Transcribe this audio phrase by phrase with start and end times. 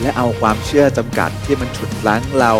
[0.00, 2.52] และเอาความเชื่อจำกัดที่มันฉุดรั้งเรา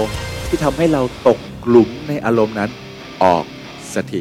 [0.49, 2.71] ที่ทำให้เราตกหลุมในอารมณ์นั้น
[3.25, 3.45] ออก
[3.95, 4.21] สักที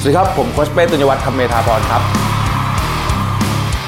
[0.00, 2.02] สวัสดีครับ ผมโคชเป้ตุญญวัฒน์ธรรมเมธาพรครับ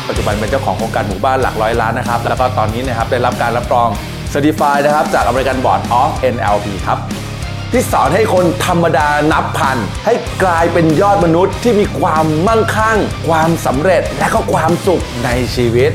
[0.09, 3.89] ปัจจุบันเป็นเจ้าของโครงการหมู่บ้านหลักร้อยล้านนะครับ แล้วก็ตอนนี้นะครับได้รับการรับรอง
[4.33, 6.99] Certified นะครับจาก American Board of NLP ครับ
[7.73, 15.91] ที่สอนให้คนธรรมดานับพัน ให้กลายเป็นยอดมนุษย์ที่มีความมั่งคั่ง ความสำเร็จและก็ความสุขในชีวิต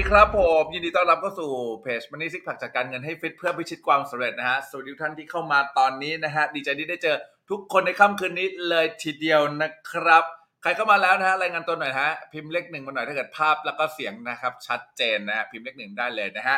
[0.00, 1.50] ดีครับผม ยินดีต้อนรับเข้าสู่
[1.82, 7.16] เพจ Money Six Pack จัดการเงินให้ฟิตเพื่อพิชิตความสำเร็จนะฮะสวัสดีท่านที่เข้ามาตอนนี้นะฮะดีใจที่ได้เจอ
[7.50, 10.24] ทุกคนในค่ำคืนนี้เลยทีเดียวนะครับ
[10.62, 16.56] ใครเข้ามาแล้วนะฮะรายงานตัวหน่อยฮะพิมพ์เลขหนึ่งมาหน่อยถ้าเกิดภาพแล้วก็เสียงนะครับชัดเจนนะฮะพิมพ์เลขหนึ่งได้เลยนะฮะ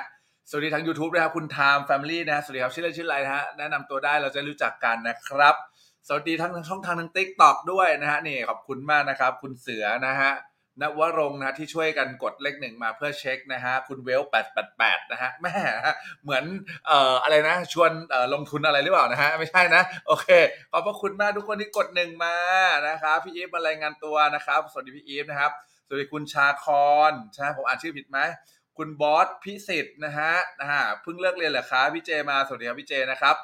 [0.49, 5.55] สวัสดีทาง YouTube นะครับคุณ Time Family นะฮะสวัสดีครับชื่อเล่นชื่ออะไรนะฮะแนะนำตัวได้เราจะรู้จักกันนะครับ
[6.09, 10.33] สวัสดีทั้งช่องทางทาง TikTok ด้วยนะฮะนี่ขอบคุณมากนะครับคุณเสือนะฮะ
[10.83, 14.23] นวรงนะที่ช่วยกันกดเลขหนึ่งมาเพื่อเช็คนะฮะคุณเวล
[14.67, 15.53] 888นะฮะแม่
[16.23, 16.45] เหมือน
[16.87, 20.29] เอ่ออะไรนะ ชวนเอ่อลงทุนอะไรหรือเปล่านะฮะไม่ใช่นะ โอเค
[20.73, 22.37] ขอบพระคุณมากทุกคนที่กดหนึ่งมา
[22.89, 25.53] นะครับพี่อีฟมารายงานตัวนะครับ สวัสดีพี่อีฟนะครับ
[25.87, 28.19] สวัสดีคุณชาคอนใช่ไหมผมอ่านชื่อผิดไหม
[28.77, 33.37] คุณบอสพิสิทธ์นะฮะนะฮะเพิ่งเลิกเรียนเหรอครับพี่เจมาสวัสดีครับพี่เจนะครับ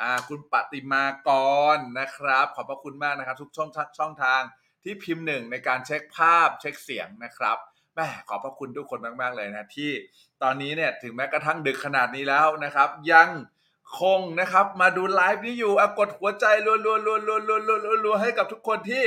[0.00, 1.30] อ่าคุณปฏิมาก
[1.76, 4.42] รนะครับ ขอบพระคุณมากนะครับ ทุกช่องช่องทาง
[4.84, 7.58] ที่พิมพ์หนึ่งในการเช็คภาพเช็คเสียงนะครับ
[7.94, 9.90] แม่ขอบพระคุณทุกคนมาก ๆ เลยนะ ที่
[10.42, 13.28] ตอนนี้เนี่ยถึงแม้กระทั่งดึกขนาดนี้แล้วนะครับ ยัง
[14.00, 19.04] คงนะครับมาดูไลฟ์นี้อยู่อะกดหัวใจรัวๆๆๆๆๆๆให้กับทุกคนที่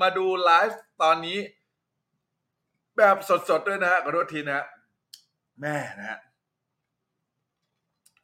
[0.00, 1.38] มาดูไลฟ์ตอนนี้
[2.96, 3.16] แบบ
[3.48, 4.66] สดๆด้วยนะฮะขอโทษทีนะฮะ
[5.60, 6.18] แม่นะฮะ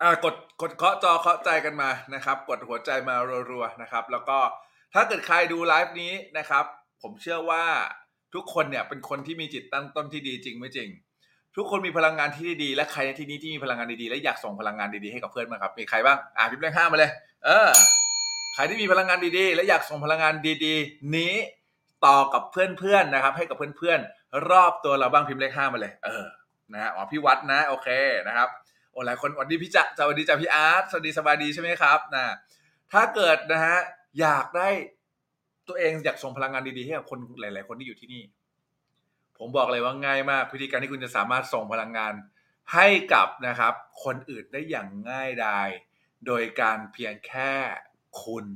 [0.02, 3.14] อ่ากดกดเคาะจอเคาะใจกันมานะครับ กดหัวใจมา
[3.50, 4.38] รัวๆนะครับ แล้วก็
[4.94, 6.64] ถ้าเกิดใครดูไลฟ์นี้นะครับ
[7.02, 7.64] ผมเชื่อว่า
[8.34, 10.88] ทุกคนเนี่ยเป็นคนที่มีจิตตั้งต้นที่ดีจริงไม่จริง
[11.56, 17.10] ทุกคนมีพลังงานที่ดีและใครในที่นี้ที่มีพลังงานดีๆและอยากส่งพลังงานดีๆให้กับเพื่อนมางครับมีใครบ้างอ่าพิมพ์เลขห้ามาเลย
[17.44, 17.70] เออ
[18.54, 21.34] ใครที่มีพลังงานดีๆ และอยากส่งพลังงานดีๆ นี้
[22.06, 26.26] ต่อกับเพื่อนๆนะครับ ให้กับเพื่อนๆรอบตัวเราบ้างพิมพ์เลขห้ามาเลย เออ
[26.72, 27.88] นะฮะอ๋อพี่วัดนะโอเค
[28.28, 28.48] นะครับ
[28.92, 32.24] โอ้หลายคนวันนี้พี่จะสวัสดีจ้าพี่อาร์ตสวัสดีสบายดีใช่ไหมครับนะ
[32.92, 33.76] ถ้าเกิดนะฮะ
[34.20, 34.68] อยากได้
[35.70, 38.22] ตัวเองอยากส่งพลังงานดีๆให้กับคนหลาย ๆ คนที่อยู่ที่นี่
[39.38, 42.14] ผมบอกเลยว่าง่ายมากวิธีการที่คุณจะสามารถส่งพลังงาน
[42.74, 43.74] ให้กับนะครับ
[44.04, 45.68] คนอื่นได้อย่างง่ายดาย
[46.26, 47.52] โดยการเพียงแค่
[48.22, 48.46] คุณ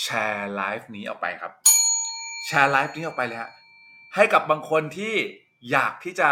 [0.00, 1.52] แชร์ไลฟ์นี้ออกไปครับ
[2.46, 3.50] แชร์ไลฟ์นี้ออกไปเลยฮะ
[4.14, 5.14] ให้กับบางคนที่
[5.70, 6.30] อยากที่จะ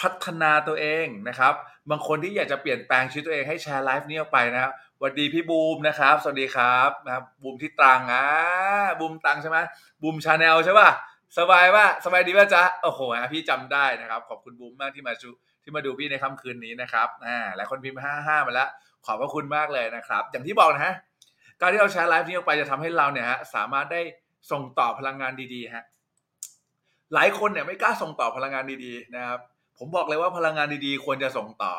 [0.00, 1.54] พัฒนาตัวเองนะครับ
[1.90, 8.26] บางคนที่อยากจะเปลี่ยนแปลงชีวิตตัวเองให้แชร์ไลฟ์นี้ออกไปนะครับสวัสดีพี่บูมนะครับ สวัสดีครับนะครับบูมที่ตรังอะ
[9.00, 9.58] บูมตรังใช่ไหม
[10.02, 10.88] บูม Channel ใช่ป่ะ
[11.38, 13.00] สบายป่ะสบายดีป่ะจ๊ะโอ้โห
[13.32, 15.28] พี่จำได้นะครับ ขอบคุณบูมมากที่มาชู
[15.62, 18.68] ที่มาดูพี่ในค่ำคืนนี้นะครับอ่าหลายคนพิมพ์ห้าห้ามาแล้ว
[19.06, 20.94] ขอบพระคุณมากเลยนะครับ อย่างที่บอกนะฮะ
[21.60, 24.00] การที่เราแชร์ไลฟ์นี้ออกไปจะทำให้เราเนี่ยฮะสามารถได้
[24.50, 25.84] ส่งต่อพลังงานดีๆฮะ
[27.14, 29.40] หลายคนเนี่ยไม่กล้าส่งต่อพลังงานดีๆนะครับ
[29.78, 31.74] ผมบอกเลยว่าพลังงานดีๆ ควรจะส่งต่อ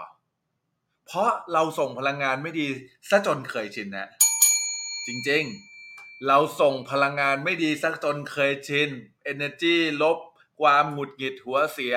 [1.07, 2.67] เพราะเราส่งพลังงานไม่ดี
[3.09, 4.09] ซะจนเคยชินนะ
[5.07, 8.89] จริงๆ เราส่งพลังงานไม่ดีสักจนเคยชิน
[9.31, 10.17] energy ลบ
[10.61, 11.95] ความหงุดหงิดหัวเสีย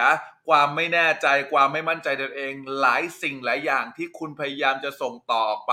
[0.48, 5.72] ความไม่แน่ใจความไม่มั่นใจในตัวเอง หลายสิ่งหลายอย่างที่คุณพยายามจะส่งต่อออกไป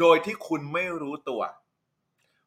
[0.00, 1.42] โดยที่คุณไม่รู้ตัว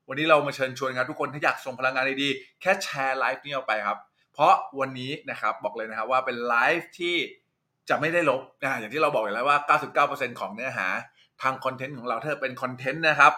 [0.07, 3.99] วันนี้เรามาเชิญชวนครับทุกคนถ้าอยากส่งพลังงานดีๆแค่แชร์ไลฟ์นี้ออกไปครับ
[4.41, 7.15] เพราะวันนี้นะครับบอกเลยนะครับว่าเป็นไลฟ์ที่
[7.89, 9.57] จะไม่ได้ลบนะอย่างที่เราบอกอยู่แล้วว่า
[10.09, 10.87] 99%ของเนื้อหา
[11.41, 13.33] ทางคอนเทนต์ของเราถ้าเป็นคอนเทนต์นะครับ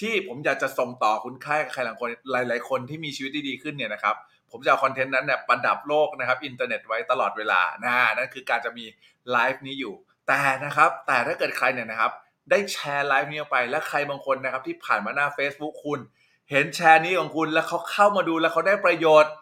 [0.00, 4.16] ที่ผมอยากจะส่งต่อคุณค่ากับใครหลายคนหลาย ๆ คนที่มีชีวิตที่ดีขึ้นเนี่ยนะครับ
[4.50, 8.84] ผมจะเอาคอนเทนต์นั้นเนี่ยประดับโลกนะครับอินเทอร์เน็ตไว้ตลอดเวลานะนั่นคือการจะมี
[9.30, 9.94] ไลฟ์นี้อยู่
[10.26, 12.12] แต่นะครับแต่ถ้าเกิดใครเนี่ยนะครับ
[12.50, 16.00] ได้แชร์ไลฟ์นี้ออกไปและใครบางคนนะครับที่ผ่านมาหน้า Facebook คุณ
[16.50, 19.32] เห็นแชร์นี้ของคุณแล้วเขาเข้ามาดูแล้วเขาได้ประโยชน์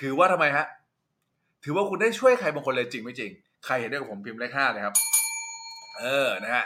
[0.00, 0.66] ถือว่าทำไมฮะ
[1.64, 3.32] ถือว่าคุณได้ช่วยใครบางคนเลยจริงไม่จริง
[3.64, 4.94] ใครเห็นด้วยกับผมพิมพ์เลขห้าเลยครับ
[5.98, 6.64] เออ นะฮะ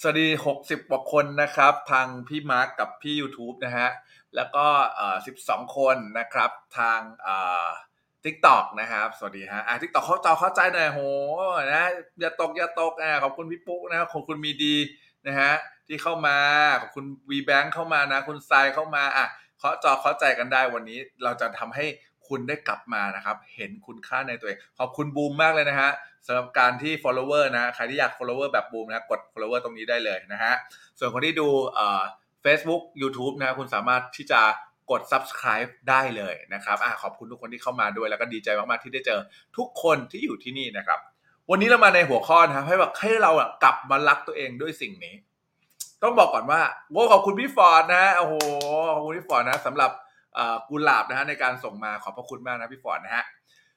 [0.00, 3.88] สวัสดีหกสิบกว่าคนนะครับ ทางพี่มาร์กกับพี่ YouTube นะฮะ
[4.36, 11.00] แล้วก็เอ่อสิบสองคนนะครับ ทางเอ่อTikTok นะครับ สวัสดีฮะอะ TikTok เคาะจอเข้าใจหน่อยโห
[11.72, 11.82] นะ
[12.20, 14.76] อย่าตกอย่าตกอะขอบคุณพี่ปุ๊กนะครับขอบคุณมีดี
[15.26, 15.52] นะฮะ
[15.86, 16.36] ที่เข้ามา
[16.80, 19.26] ขอบคุณวีแบงค์เข้ามานะ คุณทรายเข้ามาอะ
[19.58, 21.86] เคาะจอเข้าใจกันได้วันนี้ เราจะทำให้
[22.28, 25.90] คุณได้กลับมานะครับ เห็นคุณค่าในตัวเอง ขอบคุณบูมมากเลยนะฮะ
[26.26, 30.52] สำหรับการที่ follower นะ ใครที่อยาก follower แบบบูมนะ กด follower ตรงนี้ได้เลยนะฮะ
[30.98, 32.02] ส่วนคนที่ดูเอ่อ
[32.44, 34.40] Facebook YouTube นะคุณสามารถที่จะ
[34.90, 39.20] กด subscribe ได้เลยนะครับอะขอบคุณทุกคนที่เข้ามาด้วย แล้วก็ดีใจมาก ๆ ที่ได้เจอ
[39.56, 41.00] ทุกคนที่อยู่ที่นี่นะครับ
[41.50, 43.32] วันนี้เรามาในหัวข้อนะครับให้แบบให้เรา
[43.62, 45.14] กลับมารักตัวเองด้วยสิ่งนี้
[46.02, 48.34] ต้องบอกก่อนว่าโว้ขอบคุณพี่ฟอร์ดนะ โอ้โห
[48.94, 49.90] ขอบคุณพี่ฟอร์ดนะสำหรับ
[50.68, 53.24] กุหลาบนะฮะในการส่งมาขอบพระคุณมากนะพี่ฟอร์ดนะฮะ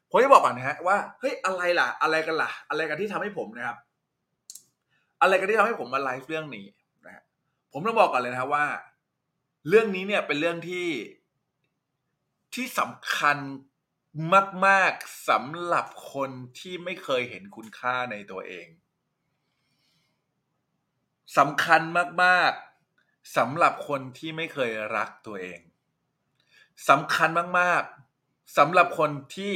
[0.09, 3.77] ผมจะบอกก่อนนะฮะว่าเฮ้ยอะไรล่ะ อะไรกันล่ะ อะไรกันที่ทำให้ผมนะครับ
[5.21, 6.65] อะไรกันที่ทำให้ผมมาไลฟ์เรื่องนี้
[7.05, 7.23] นะฮะ
[7.73, 8.65] ผมต้องบอกก่อนเลยนะว่า
[9.67, 10.87] เรื่องนี้เนี่ยเป็นเรื่องที่
[12.55, 13.37] ที่สำคัญ
[14.67, 16.29] มากๆสำหรับคน
[16.59, 18.67] ที่ไม่เคยเห็นคุณค่าในตัวเอง
[21.37, 21.81] สำคัญ
[22.23, 25.59] มากๆสำหรับคนที่ไม่เคยรักตัวเอง
[26.89, 29.53] สำคัญมากๆสำหรับคนที่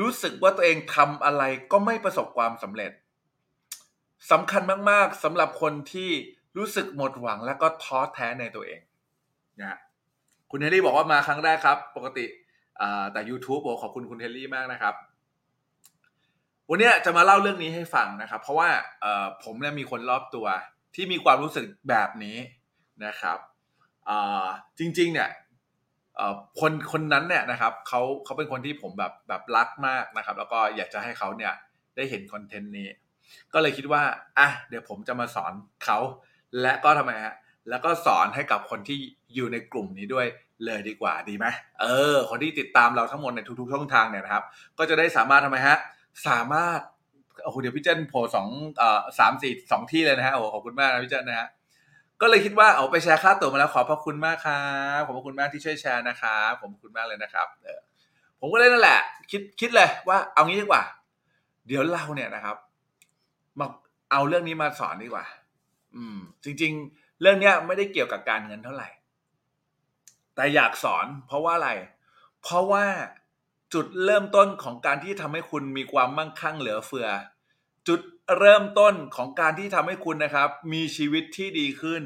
[0.00, 2.92] รู้สึกว่าตัวเองทำอะไรก็ไม่ประสบความสำเร็จ
[4.30, 6.10] สำคัญมาก ๆสำหรับคนที่
[6.56, 8.80] รู้สึกหมดหวังและก็ท้อแท้ในตัวเอง
[9.60, 9.78] นะ
[10.50, 12.26] คุณเฮนรี่บอกว่ามาครั้งแรกครับ ปกติ
[13.12, 14.94] แต่ YouTube บอกขอบคุณคุณเฮนรี่มากนะครับ
[16.70, 18.70] วันนี้จะมาเล่าเรื่องนี้ให้ฟังนะครับ เพราะว่า
[19.44, 20.46] ผมเนี่ยมีคนรอบตัว
[20.94, 22.36] ที่มีความรู้สึกแบบนี้
[23.06, 23.38] นะครับ
[24.78, 25.28] จริง ๆ เนี่ย
[26.60, 31.52] คนคนนั้นเนี่ยนะครับเขาเขาเป็นคนที่ผมแบบแบบรักมากนะครับ แล้วก็อยากจะให้เขาเนี่ย
[31.96, 32.88] ได้เห็นคอนเทนต์นี้
[33.52, 34.02] ก็เลยคิดว่า
[34.38, 35.52] อะเดี๋ยวผมจะมาสอน
[35.84, 35.98] เขา
[36.60, 37.34] และก็ทำไมฮะ
[37.70, 38.98] แล้วก็สอนให้กับคนที่
[39.34, 40.26] อยู่ในกลุ่มนี้ด้วย
[40.64, 41.46] เลยดีกว่าดีไหม
[41.80, 44.44] เออ คนที่ติดตามเราทั้งหมดในทุกๆช่องทางเนี่ยนะครับ
[44.78, 45.76] ก็จะได้สามารถทำไมฮะ
[46.28, 46.80] สามารถ
[47.44, 48.48] โอ้โหเดี๋ยวพี่เจนโผล่สอง
[48.78, 51.48] เอ่อสามสี่สองที่เลยนะฮะโอ้ขอบคุณมากนะพี่เจนนะฮะ
[52.20, 54.64] ก็เลยคิดว่าเอาไปแชร์ค่าตัวมาแล้วขอบพระคุณมากครั
[54.98, 57.80] บขอบพระคุณมากที่ช่วยแชร์นะครับขอบคุณมากเลยนะครับเออ
[58.40, 60.82] ผมก็เลยนั่นแหละ คิดคิดเลยว่าเอางี้ดีกว่า
[61.66, 62.56] เดี๋ยวเราเนี่ยนะครับ
[63.58, 63.66] มา
[64.12, 65.24] เอาเรื่องนี้มาสอนดีกว่า
[65.96, 68.88] อืม จริง ๆ เรื่องเนี้ยไม่ได้เกี่ยวกับการเงินเท่าไหร่
[70.34, 71.70] แต่อยากสอน เพราะว่าอะไร
[72.42, 72.84] เพราะว่า
[73.74, 77.08] จุดเริ่มต้นของการที่ทำให้คุณมีความมั่งคั่งเหลือเฟือ
[77.88, 78.00] จุด
[78.36, 82.02] เริ่มต้นของการที่ทำให้คุณนะครับ มีชีวิตที่ดีขึ้น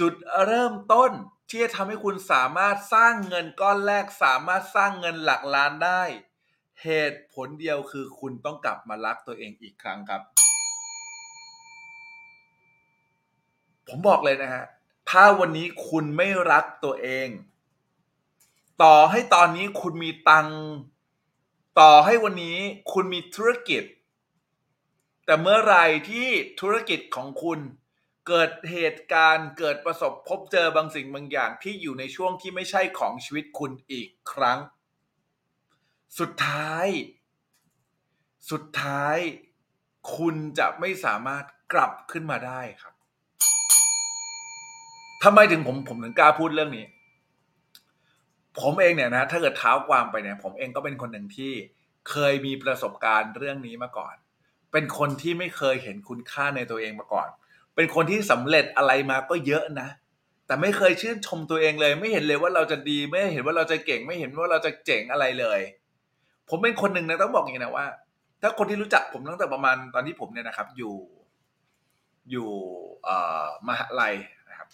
[0.00, 0.12] จุด
[0.46, 1.10] เริ่มต้น
[1.48, 6.02] ที่จะทำให้คุณสามารถสร้างเงินก้อนแรก สามารถสร้างเงินหลักล้านได้
[6.82, 10.22] เหตุผลเดียวคือคุณต้องกลับมารักตัวเองอีกครั้งครับ
[13.88, 14.64] ผมบอกเลยนะฮะ
[15.10, 17.28] ถ้าวันนี้คุณไม่รักตัวเอง
[18.82, 20.48] ต่อให้ตอนนี้คุณมีตัง
[21.80, 22.58] ต่อให้วันนี้
[22.92, 23.82] คุณมีธุรกิจ
[25.24, 25.76] แต่เมื่อไหร
[26.10, 26.28] ที่
[26.60, 27.60] ธุรกิจของคุณ
[28.28, 34.58] เกิดเหตุการณ์เกิดประสบพบเจอบางสิ่งบางอย่างที่อยู่ในช่วงที่ไม่ใช่ของชีวิตคุณอีกครั้ง
[36.18, 36.86] สุดท้าย
[38.50, 39.18] สุดท้าย
[40.16, 42.94] คุณจะไม่สามารถกลับขึ้นมาได้ครับ
[45.24, 46.86] ทำไมถึงผมผมถึงกล้าพูดเรื่องนี้
[48.60, 51.52] ผมเองเนี่ยนะ ถ้าเกิดเท้าความไปเนี่ย ผมเองก็เป็นคนหนึ่งที่
[52.10, 54.14] เคยมีประสบการณ์เรื่องนี้มาก่อน
[54.72, 57.28] เป็นคนที่ไม่เคยเห็นคุณค่าในตัวเองมาก่อน
[57.74, 59.88] เป็นคนที่สำเร็จอะไรมาก็เยอะนะ
[60.46, 65.60] แต่ไม่เคยชื่นชมตัวเองเลย ไม่เห็นเลยว่าเราจะดี ไม่เห็นว่าเราจะเก่ง ไม่เห็นว่าเราจะเจ๋งอะไรเลย
[66.48, 67.86] ผมเป็นคนหนึ่งนะต้องบอกอย่างนี้นะว่า
[68.42, 70.94] ถ้าคนที่รู้จักผมตั้งแต่ประมาณตอนที่ผมเนี่ยนะครับ อยู่
[72.30, 72.50] อยู่
[73.04, 74.14] เอ่อมหาลัย
[74.50, 74.68] นะครับ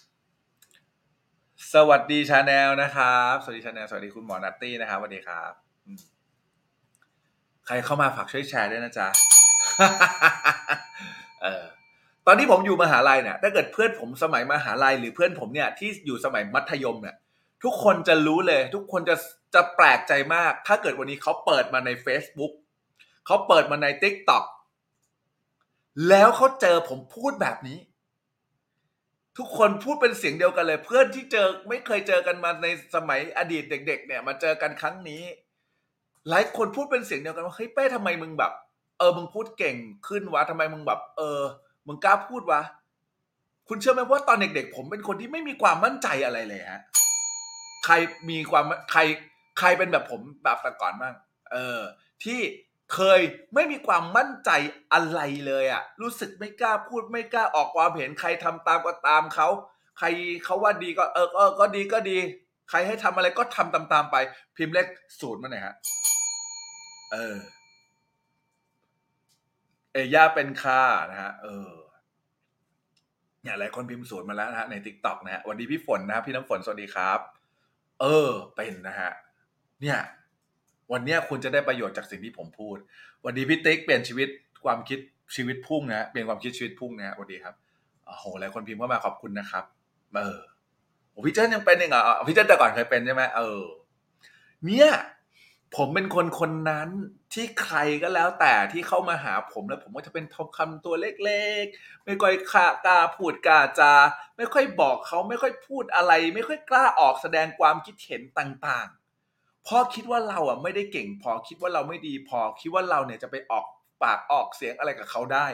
[1.73, 5.51] สวัสดีชาแนลนะครับ สวัสดีชาแนลสวัสดีคุณหมอนัตตี้นะครับสวัสดีครับ
[7.65, 9.07] ใครเข้ามาฝากช่วยแชร์ด้วยนะจ๊ะ
[11.41, 11.63] เออ
[12.25, 17.15] ตอนที่ผมอยู่มหาลัยเนี่ยถ้าเกิดเพื่อนผมสมัยมหาลัยหรือเพื่อนผมเนี่ยที่อยู่สมัยมัธยมเนี่ย
[17.63, 19.15] ทุกคนจะรู้เลย ทุกคนจะ
[19.55, 22.53] จะแปลกใจมาก ถ้าเกิดวันนี้เขาเปิดมาใน Facebook
[23.25, 24.43] เขาเปิดมาใน t ิ k t o k
[26.09, 27.79] แล้วเขาเจอผมพูดแบบนี้
[29.37, 35.23] ทุกคนพูดเป็นเสียงเดียวกันเลย เพื่อนที่เจอไม่เคยเจอกันมาในสมัยอดีตเด็ก ๆ เนี่ย มาเจอกันครั้งนี้
[36.29, 38.51] หลายคนพูดเป็นเสียงเดียวกันว่าเฮ้ยเป้ทำไมมึงแบบ
[38.99, 39.75] เออมึงพูดเก่ง
[40.07, 41.41] ขึ้นวะทำไมมึงแบบ เออ
[41.87, 42.61] มึงกล้าพูดวะ
[43.67, 46.81] คุณเชื่อไหมว่าตอนเด็ก ๆ ผมเป็นคนที่ไม่มีความมั่นใจอะไรเลยฮะ
[47.85, 47.93] ใคร
[48.29, 49.01] มีความใคร
[49.59, 51.13] ใครเป็นแบบผมแบบแต่ก่อนบ้าง
[51.51, 51.79] เออ
[52.23, 52.39] ที่
[52.93, 53.19] เคย
[53.55, 54.51] ไม่มีความมั่นใจ
[54.93, 59.47] อะไรเลยอะรู้สึกไม่กล้าพูดไม่กล้าออกความเห็นใครทำตามก็ตามเขา
[59.99, 60.07] ใคร
[60.45, 62.17] เขาว่าดีก็เออก็ก็ดีก็ดี
[62.69, 64.15] ใครให้ทำอะไรก็ทำตามๆไป
[64.55, 64.87] พิมพ์เลข
[65.19, 65.75] ศูนย์มาหน่อยฮะ
[67.11, 67.35] เออ
[69.93, 70.81] เอย่าเป็นค่า
[71.11, 71.71] นะฮะเออ
[73.43, 77.19] เนี่ยหลายคนพิมพ์ศูนย์มาแล้วนะฮะใน TikTok นะฮะหวัดดีพี่ฝนนะฮะพี่น้ำฝนสวัสดีครับ
[78.01, 79.11] เออ เป็นนะฮะ
[79.81, 79.97] เนี่ย
[80.91, 82.77] วันเนี้ยคุณจะได้ประโยชน์จากสิ่งที่ผมพูด
[83.25, 84.29] หวัดดีพี่ติ๊กเปลี่ยนชีวิต
[84.65, 84.99] ความคิด
[85.35, 87.55] ชีวิตพุ่งนะฮะเปลี่ยนความคิดชีวิตพุ่งนะฮะวันดีครับ
[88.05, 89.63] โอ้โหหลายคนพิมพ์เข้ามาขอบคุณนะครับ
[90.15, 90.39] เออ
[91.25, 93.63] พี่เจิ้นยังเป็นเองเหรอพี่เจิ้นแต่ก่อนเคยเป็นใช่ไหมเออ
[94.65, 94.89] เนี่ย
[95.75, 96.89] ผมเป็นคนคนนั้น
[97.33, 102.33] ที่ใครก็แล้วแต่ที่เข้ามาหาผมแล้วผมก็จะเป็นทองคำตัวเล็กๆ ไม่ค่อย
[102.85, 103.93] กล้าพูดกาจา
[104.37, 113.65] ไม่ค่อยบอกเขาไม่ค่อยพูดอะไร ไม่ค่อยกล้าออกแสดงความคิดเห็นต่างๆ เพราะคิดว่าเราอะไม่ได้เก่ง พอคิดว่าเราไม่ดีพอคิดว่าเราเนี่ยจะไปออก
[114.03, 115.47] ปากออกเสียงอะไรกับเขาได้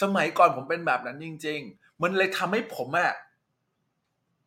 [0.00, 3.12] สมัยก่อนผมเป็นแบบนั้นจริง ๆ มันเลยทำให้ผมอะ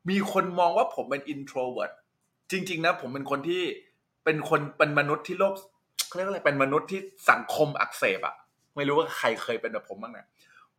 [0.09, 1.91] มีคนมองว่าผมเป็น introvert
[2.51, 3.63] จริง ๆ นะผมเป็นคนที่
[4.23, 5.53] เป็นคนเป็นมนุษย์ที่โลก
[6.07, 6.99] เขาเรียกอะไรเป็นมนุษย์ที่
[7.29, 8.35] สังคมอักเสบอะ
[8.75, 10.25] ไม่รู้ว่าใครเคยเป็นแบบผมบ้างนะ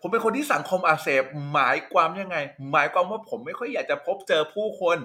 [0.00, 2.36] ผมเป็นคนที่สังคมอักเสบหมายความยังไง
[2.72, 4.98] หมายความว่าผมไม่ค่อยอยากจะพบเจอผู้คน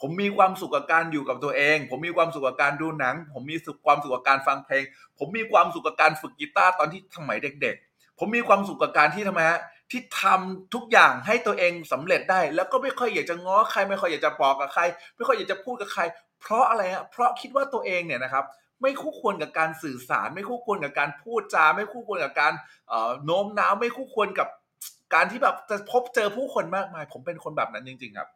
[0.00, 4.84] ผมมีความสุขกับการอยู่กับตัวเอง ผมมีความสุขกับการดูหนัง ผมมีสุขความสุขกับการฟังเพลง
[5.18, 14.82] ผมมีความสุขกับการฝึกกีตาร์ตอนที่สมัยเด็ก ๆ ผมมีความสุขกับการที่ทำไมฮะที่ทำทุกอย่างให้ตัวเองสำเร็จได้ แล้วก็ไม่ค่อยอยากจะง้อใคร ไม่ค่อยอยากจะบอกกับใคร
[15.16, 16.02] ไม่ค่อยอยากจะพูดกับใคร
[16.42, 18.44] เพราะอะไรฮะเพราะคิดว่าตัวเองเนี่ยนะครับ
[18.82, 22.52] ไม่คู่ควรกับการสื่อสาร ไม่คู่ควรกับการพูดจา ไม่คู่ควรกับการ
[23.24, 24.48] โน้มน้าวไม่คู่ควรกับ
[25.14, 28.28] การที่แบบจะพบเจอผู้คนมากมาย ผมเป็นคนแบบนั้นจริง ๆ ครับ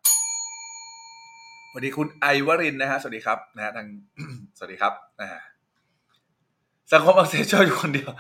[1.71, 3.87] สวัสดีคุณไอวรินนะฮะสวัสดีครับนะฮะทาง
[4.57, 5.41] สวัสดีครับนะฮะ
[6.93, 8.11] สังคมอักเสบชอบอยู่คนเดียว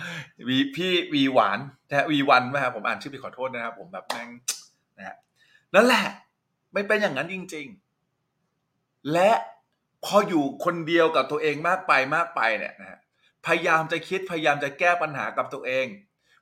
[0.49, 4.29] วีพี่วีหวานนะวีวันไหมครับผมอ่านชื่อผิดขอโทษนะครับผมแบบแม่ง
[4.99, 5.17] นะฮะ
[5.75, 6.05] นั่นแหละ
[6.73, 7.67] ไม่เป็นอย่างนั้นจริง
[8.39, 9.31] ๆ และ
[10.07, 13.01] พออยู่คนเดียวกับตัวเองมากไปมากไปเนี่ยนะ
[13.47, 15.87] พยายามจะคิดพยายามจะแก้ปัญหากับตัวเอง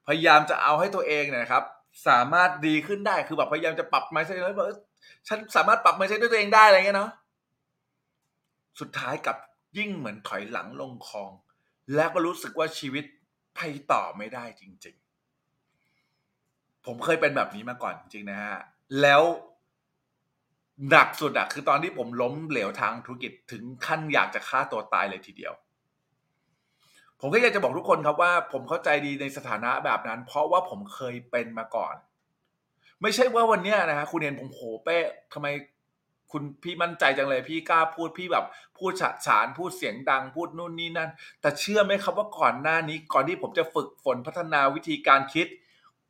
[0.06, 1.64] พยายามจะเอาให้ตัวเองเนี่ยครับ
[2.08, 4.68] สามารถดีขึ้นได้คือแบบพยายามจะปรับไมซ์เซ็ตแล้วแบบ
[5.28, 7.10] ฉันสามารถปรับไมซ์เซ็ตด้วยตัวเองได้อะไรเงี้ยเนาะ
[8.80, 9.36] สุดท้ายกับ
[9.78, 11.30] ยิ่งเหมือนถอยหลังลงคลอง
[11.94, 13.04] แล้วก็รู้สึกว่าชีวิต
[13.54, 13.60] ไป
[13.92, 14.96] ต่อไม่ได้จริง
[16.10, 18.58] ๆ ผมเคยเป็นแบบนี้มาก่อนจริงนะฮะ
[19.02, 19.22] แล้ว
[20.90, 25.54] หนักสุดอะคือตอนที่ผมล้มเหลวทางธุรกิจถึงขั้นอยากจะฆ่าตัวตายเลยทีเดียว
[27.20, 31.94] ผมก็อยากจะบอกทุกคนครับว่า ผมเข้าใจดีในสถานะแบบนั้น เพราะว่าผมเคยเป็นมาก่อน
[33.02, 34.96] ไม่ใช่ว่าวันนี้นะฮะคุณเห็นผมโหเป้
[35.32, 35.46] ทำไม
[36.32, 38.46] คุณพี่มั่นใจจังเลยพี่กล้าพูดพี่แบบ
[38.78, 45.46] พูดฉะฉานพูดเสียงดังพูดนู่นนี่นั่น แต่เชื่อไหมครับว่าก่อนหน้านี้ก่อนที่ผมจะฝึกฝนพัฒนาวิธีการคิด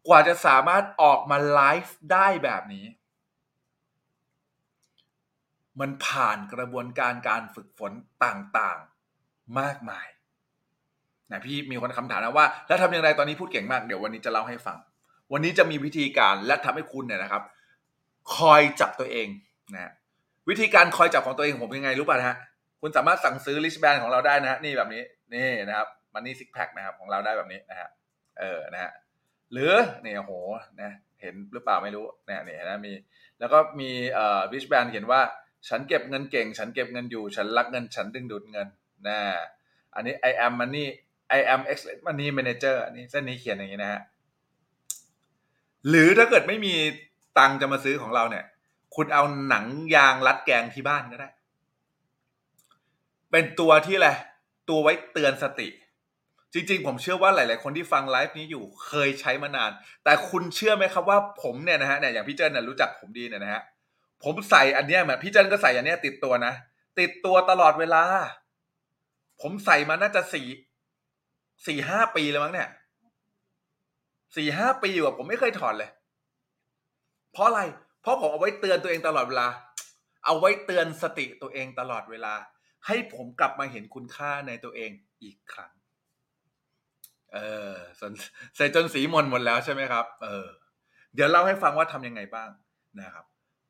[0.09, 2.85] กว่าจะสามารถออกมาไลฟ์ได้แบบนี้
[5.81, 7.93] มันผ่านกระบวนการการฝึกฝน
[8.25, 10.07] ต่างๆมากมาย
[11.31, 14.77] นะพี่มีคนคำถามนะว่า แล้วทำอย่างไรตอนนี้พูดเก่งมากเดี๋ยววันนี้จะเล่าให้ฟัง
[15.33, 17.43] วันนี้จะมีวิธีการและทำให้คุณเนี่ยนะครับ
[18.37, 19.29] คอยจับตัวเอง
[19.75, 19.93] นะ
[20.49, 22.37] วิธีการคอยจับของตัวเองผมยังไงรู้ป่ะฮะ
[22.81, 25.03] คุณสามารถสั่งซื้อลิชแบนของเราได้นะฮะนี่แบบนี้
[25.35, 27.89] นี่นะครับมันนี่ซิกแพคนะครับของเราได้แบบนี้นะฮะ
[28.39, 28.93] เออนะฮะ
[29.53, 30.33] หรือเนี่ยโห
[30.81, 32.93] นะเห็นหรือเปล่าไม่รู้เนี่ยเนี่ยนะมี
[33.41, 35.21] แล้วก็มีเอ่อลิชแบนเขียนว่า
[35.69, 38.69] ฉันเก็บเงินเก่ง ฉันเก็บเงินอยู่ ฉันรักเงิน ฉันดึงดูดเงิน
[39.07, 39.19] นะ
[39.95, 40.87] อันนี้ I am money
[41.39, 44.03] I am excellent money manager อันนี้เส้นนี้เขียนอย่างนี้นะฮะ
[45.89, 46.75] หรือถ้าเกิดไม่มี
[47.39, 48.45] ตังค์จะมาซื้อของเราเนี่ย
[48.95, 51.29] คุณเอาหนังยางรัดแกงที่บ้านก็ได้
[53.31, 54.09] เป็นตัวที่อะไร
[54.69, 55.69] ตัวไว้เตือนสติ
[56.53, 59.71] จริงๆ ผมเชื่อว่าหลาย ๆ คนที่ฟังไลฟ์นี้อยู่เคยใช้มานาน
[60.05, 63.63] แต่คุณเชื่อไหมครับว่าผมเนี่ยนะฮะเนี่ยอย่างพี่เจิ้นเนี่ยรู้จักผมดีเนี่ยนะฮะ
[64.25, 66.55] ผมใส่อันเนี้ยแบบพี่เจิ้นก็ใส่อันเนี้ย ติดตัวนะ
[66.99, 68.03] ติดตัวตลอดเวลา
[69.41, 70.47] ผมใส่มาน่าจะสี่
[71.67, 72.71] สี่ห้าปีแล้วมั้งเนี่ย
[74.37, 75.91] สี่ห้าปีอยู่ะผมไม่เคยถอนเลย
[77.33, 77.61] เพราะอะไร
[78.03, 79.49] เพราะผมเอาไว้เตือนตัวเองตลอดเวลา
[80.25, 82.35] เอาไว้เตือนสติตัวเองตลอดเวลา
[82.87, 84.91] ให้ผมกลับมาเห็นคุณค่าในตัวเอง
[85.23, 85.73] อีกครั้ง
[87.35, 87.39] เอ
[87.75, 87.77] อ
[88.57, 90.47] ใส่จนสีมนหมดแล้วใช่ไหมครับ เออ
[91.15, 92.51] เดี๋ยวเล่าให้ฟังว่าทำยังไงบ้าง
[93.01, 93.25] นะครับ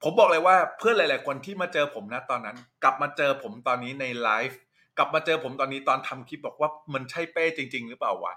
[0.07, 4.59] ผมบอกเลยว่าเพื่อนหลาย ๆ คนที่มาเจอผมนะตอนนั้น กลับมาเจอผมตอนนี้ในไลฟ์
[4.99, 8.35] กลับมาเจอผมตอนนี้ตอนทำคลิปบอกว่ามันใช่เป้จริง ๆ หรือเปล่าวะ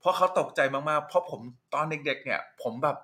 [0.00, 1.40] เพราะเขาตกใจมาก ๆ เพราะผม
[1.74, 2.96] ตอนเด็ก ๆ เนี่ย ผมแบบ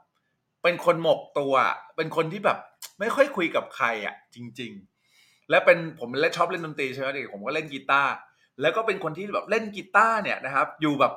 [0.63, 1.55] เป็นคนหมกตัว
[1.97, 2.59] เป็นคนที่แบบ
[3.01, 4.73] ไม่ค่อยคุยกับใครอะ จริง
[5.11, 8.13] ๆ และเป็นผมเล่นชอบเล่นดนตรีใช่ไหมเด็กผมก็เล่นกีตาร์
[8.61, 11.13] แล้วก็เป็นคนที่แบบเล่นกีตาร์เนี่ยนะครับ อยู่แบบ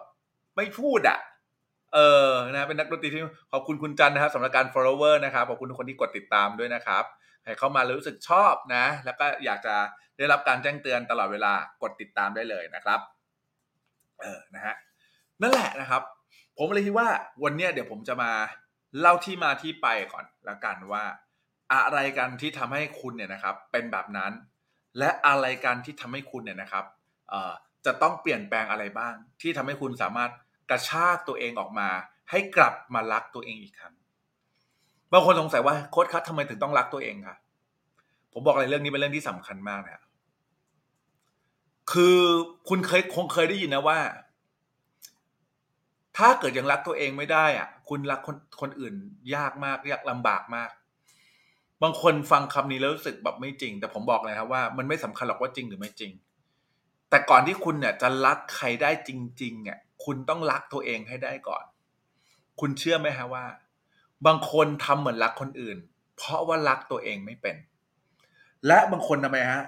[0.55, 1.19] ไม่พูดอะ
[1.97, 7.03] เออนะเป็นนักดนตรีที่ขอบคุณคุณจันนะครับสำหรับการ follower นะครับขอบคุณทุกคนที่กดติดตามด้วยนะครับ
[7.43, 9.75] ใครเข้ามาแล้วรู้สึกชอบนะ แล้วก็อยากจะ
[10.17, 12.99] ได้รับการแจ้งเตือนตลอดเวลากดติดตามได้เลยนะครับ
[14.21, 14.75] เออนะฮะ
[15.41, 16.01] นั่นแหละนะครับ
[16.57, 17.09] ผมเลยคิดว่า
[17.43, 18.31] วันนี้เดี๋ยวผมจะมา
[18.99, 21.03] เล่าที่มาที่ไปก่อนแล้วกันว่า
[21.73, 24.31] อะไรกันที่ทำให้คุณเนี่ยนะครับ เป็นแบบนั้น
[24.99, 26.85] และอะไรกันที่ทำให้คุณเนี่ยนะครับ
[27.29, 27.53] เอ่อ
[27.85, 30.31] จะต้องเปลี่ยนแปลงอะไรบ้าง ที่ทำให้คุณสามารถ
[30.69, 31.89] กระชากตัวเองออกมา
[32.29, 33.93] ให้กลับมารักตัวเองอีกครั้ง
[35.11, 37.37] บางคนสงสัยว่าโค้ชคัททำไมถึงต้องรักตัวเองคะ
[38.33, 40.03] ผมบอกเลยเรื่องนี้เป็นเรื่องที่สำคัญมากนะ
[41.91, 42.17] คือ
[42.69, 43.99] คุณเคยคงเคยได้ยินนะว่า
[46.17, 48.93] ถ้าเกิดยังรักตัวเองไม่ได้อะ คุณรักคนคนอื่น
[49.35, 50.69] ยากมากยากลำบากมาก
[51.83, 56.11] บางคนฟังคำนี้แล้วรู้สึกแบบไม่จริง แต่ผมบอกเลยครับว่ามันไม่สำคัญหรอกว่าจริงหรือไม่จริง
[57.09, 59.09] แต่ก่อนที่คุณเนี่ยจะรักใครได้จ
[59.41, 61.63] ริงๆเนี่ย คุณต้องรักตัวเองให้ได้ก่อน
[62.59, 63.45] คุณเชื่อไหมฮะว่า
[64.25, 65.77] บางคนทำเหมือนรักคนอื่น
[66.17, 67.55] เพราะว่ารักตัวเองไม่เป็น
[68.67, 69.63] และบางคนทำไมฮะ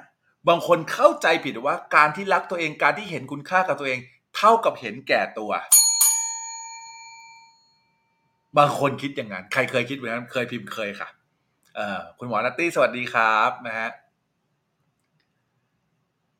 [0.49, 3.99] บางคนเข้าใจผิดว่า การที่รักตัวเองการที่เห็นคุณค่ากับตัวเอง
[4.37, 5.51] เท่ากับเห็นแก่ตัว
[8.57, 11.09] บางคนคิดอย่างนั้น ใครเคยคิดแบบนั้นเคยพิมพ์เคยค่ะ
[11.75, 13.89] เออคุณหมอนัตตี้สวัสดีครับนะฮะ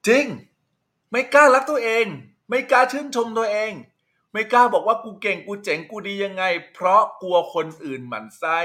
[0.07, 0.25] จริง
[1.11, 2.05] ไม่กล้ารักตัวเอง
[2.49, 3.73] ไม่กล้าชื่นชมตัวเอง
[4.33, 8.59] ไม่กล้าบอกว่ากูเก่งกูเจ๋งกูดียังไง เพราะกลัวคนอื่นหมั่นไส้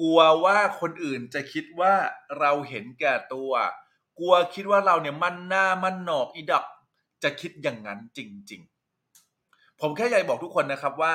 [0.00, 1.94] กลัวว่าคนอื่นจะคิดว่า
[2.38, 3.52] เราเห็นแก่ตัว
[4.18, 6.64] กลัวคิดว่าเราเนี่ยมันหน้ามันหนอกอีดัก
[7.22, 8.62] จะคิดอย่างนั้นจริง
[9.20, 11.14] ๆ ผมแค่อยากบอกทุกคนนะครับว่า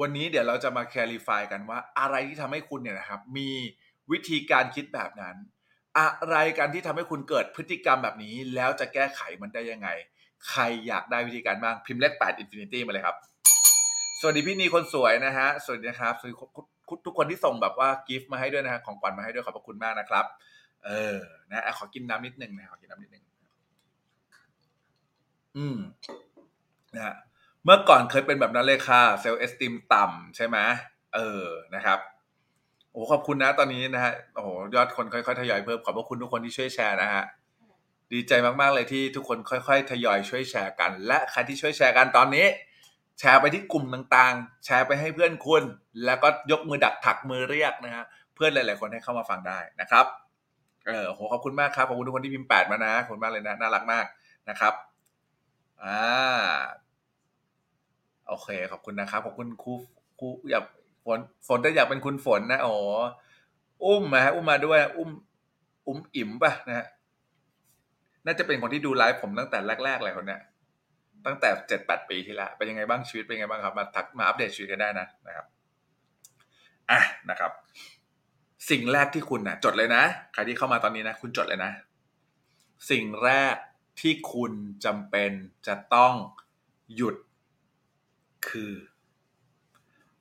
[0.00, 3.50] วันนี้เดี๋ยวเราจะมาแคลิฟายกันว่า อะไรที่ทำให้คุณเนี่ยนะครับ มี
[4.10, 5.36] วิธีการคิดแบบนั้น
[5.98, 9.88] อะไรกันที่ทำให้คุณเกิดพฤติกรรมแบบนี้ แล้วจะแก้ไขมันได้ยังไง
[10.50, 13.16] ใครอยากได้วิธีการบ้างพิมพ์เลข8 Infinity มาเลยครับ
[14.20, 16.34] สวัสดีพี่นีคนสวยนะฮะ สวัสดีนะครับสวัสดี
[17.06, 20.24] ทุกคนที่ส่งแบบว่ากิฟต์มาให้ด้วยนะฮะของขวัญมาให้ด้วยขอบพระคุณมากนะครับ
[20.86, 21.18] เออ
[21.50, 23.24] นะขอกินน้ำนิดนึงนะขอกินน้ำนิดนึง
[25.56, 25.78] อืม
[26.94, 27.16] นะ
[27.64, 30.58] เมื่อก่อนเคยเป็นแบบนั้นเลยค่ะเซลล์เอสติมต่ำใช่ไหม
[31.14, 31.98] เออนะครับ
[32.92, 37.24] โอ้ขอบคุณนะตอนนี้นะฮะโอ้ยอดคนค่อยๆทยอยเพิ่มขอบพระคุณทุกคนที่ช่วยแชร์นะฮะ
[38.12, 42.46] ดีใจมากๆเลยที่ทุกคนค่อยๆ ทยอยช่วยแชร์กัน และใครที่ช่วยแชร์กันตอนนี้
[43.18, 45.62] แชร์ไปที่กลุ่มต่างๆ แชร์ไปให้เพื่อนคุณ
[46.04, 50.06] แล้วก็ยกมือดักถักมือเรียกนะฮะเพื่อนหลายๆคนให้เข้ามาฟังได้นะครับ
[50.86, 54.06] เออโหขอบคุณมากครับขอบคุณทุกคนที่พิมพ์แปดมานะขอบคุณมากเลยนะน่ารักมาก
[54.48, 54.74] นะครับ
[55.82, 56.00] อ่า
[58.28, 59.72] โอเคขอบคุณนะครับขอบคุณครู
[60.20, 60.64] ครูอยาก
[61.04, 62.76] ฝนฝนถ้อยากเป็นคุณฝนนะอ๋อ
[63.84, 65.10] อุ้มมาฮะอุ้มมาด้วย อุ้ม
[65.86, 66.86] อุ้มอิ่มป่ะนะฮะ
[68.26, 70.42] น่าจะเป็นคนที่ดูไลฟ์ผมตั้งแต่แรกๆเลยคนเนี้ย
[71.26, 75.46] ตั้งแต่เจ็ดแปดปีที่แล้วเป็นยังไงบ้างชีวิตเป็นยังไงบ้างครับ มาทักมาอัปเดตชีวิตกันได้นะนะครับ
[76.90, 77.52] อะนะครับ
[78.70, 81.72] สิ่งแรกที่คุณนะจดเลยนะใครที่เข้ามาตอนนี้นะ คุณจดเลยนะ
[82.90, 83.56] สิ่งแรก
[84.00, 84.52] ที่คุณ
[84.84, 85.30] จำเป็น
[85.66, 86.14] จะต้อง
[86.94, 87.16] หยุด
[88.48, 88.72] คือ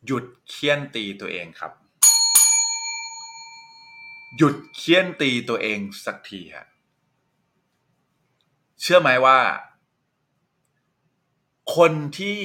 [0.05, 1.71] หยุดเคี่ยนตีตัวเองครับ
[4.37, 6.67] หยุดเคี่ยนตีตัวเองสักทีฮะ
[8.81, 9.39] เชื่อไหมว่า
[11.75, 12.41] คนที่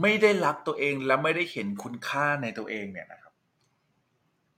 [0.00, 3.34] ไม่ได้รักตัวเองและไม่ได้เห็นคุณค่าในตัวเองเนี่ยนะครับ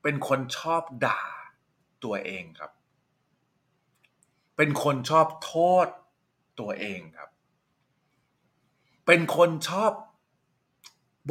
[0.02, 1.22] เป็นคนชอบด่า
[2.04, 2.72] ตัวเองครับ
[4.56, 5.54] เป็นคนชอบโท
[5.86, 5.88] ษ
[6.60, 7.30] ตัวเองครับ
[9.06, 9.92] เป็นคนชอบ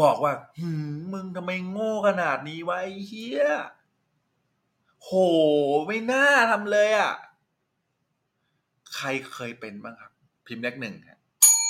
[0.01, 3.43] บอกว่าหืมมึงทำไมโง่ขนาดนี้วะไอ้เฮีย
[5.03, 5.09] โห
[5.87, 7.13] ไม่น่าทำเลยอะ
[8.95, 10.11] ใครเคยเป็นบ้างครับ
[10.47, 11.19] พิมพ์เลขหนึ่งฮะ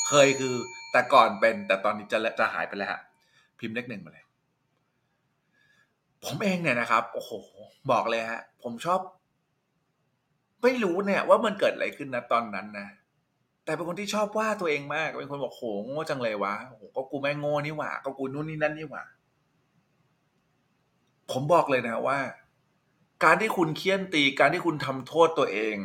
[0.08, 0.56] เคยคือ
[0.92, 3.02] แต่ก่อนเป็น แต่ตอนนี้จะจะหายไปแล้วฮะ
[3.60, 4.26] พิมพ์เลขหนึ่งมาเลย
[6.24, 7.32] ผมเองเนี่ยนะครับ โอ้โห
[7.92, 9.00] บอกเลยฮะ ผมชอบ
[10.62, 12.88] ไม่รู้เนี่ย ว่ามันเกิดอะไรขึ้นนะตอนนั้นนะ
[13.66, 19.04] แต่เป็นคนที่ชอบว่าตัวเองมาก เป็นคนบอกโหโง่จังเลยวะโอ้โหก็กูแม่งโง่นี่หว่า ก็กูนู่นนี่นั่นนี่หว่า
[21.32, 22.20] ผมบอกเลยนะว่า
[23.24, 25.76] การที่คุณเคี่ยนตี การที่คุณทำโทษตัวเอง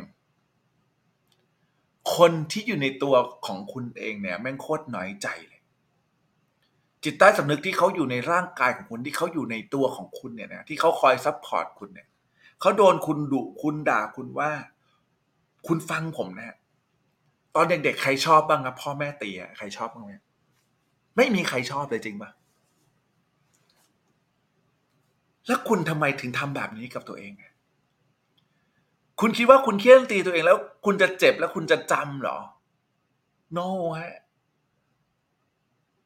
[2.15, 5.61] คนที่อยู่ในตัวของคุณเองเนี่ย แม่งโคตรน้อยใจเลย
[7.03, 12.07] จิตใต้สำนึกที่เขาอยู่ในร่างกายของคุณที่เขาอยู่ในตัวของคุณเนี่ยนะที่เขาคอย support คุณเนี่ย
[12.61, 14.51] เขาโดนคุณดุคุณด่าคุณว่า
[15.67, 16.55] คุณฟังผมนะ
[17.55, 20.13] ตอนเด็กๆใครชอบบ้างครับพ่อแม่ตีอะใครชอบบ้างไหม
[21.17, 22.31] ไม่มีใครชอบเลยจริงปะ
[25.47, 27.48] แล้วคุณทำไมถึงทำแบบนี้กับตัวเองอะ
[29.19, 32.39] คุณคิดว่าคุณเฆี่ยนตีตัวเองแล้ว คุณจะเจ็บแล้วคุณจะจำเหรอ
[33.57, 33.67] no
[33.99, 34.15] ฮะ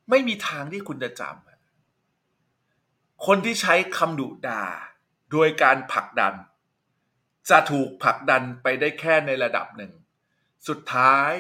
[0.09, 4.63] ไม่มีทางที่คุณจะจำ คนที่ใช้คำดุด่า
[5.31, 6.33] โดยการผลักดัน
[7.49, 9.93] จะถูกผลักดันไปได้แค่ในระดับหนึ่ง
[10.67, 11.33] สุดท้าย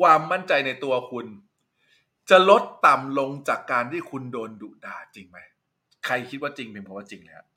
[0.00, 1.26] ความมั่นใจในตัวคุณ
[2.30, 5.38] จะลดต่ำลงจากการที่คุณโดนดุด่าจริงไหม
[6.06, 7.49] ใครคิดว่าจริงเป็นเพราะว่าจริงเลยครับ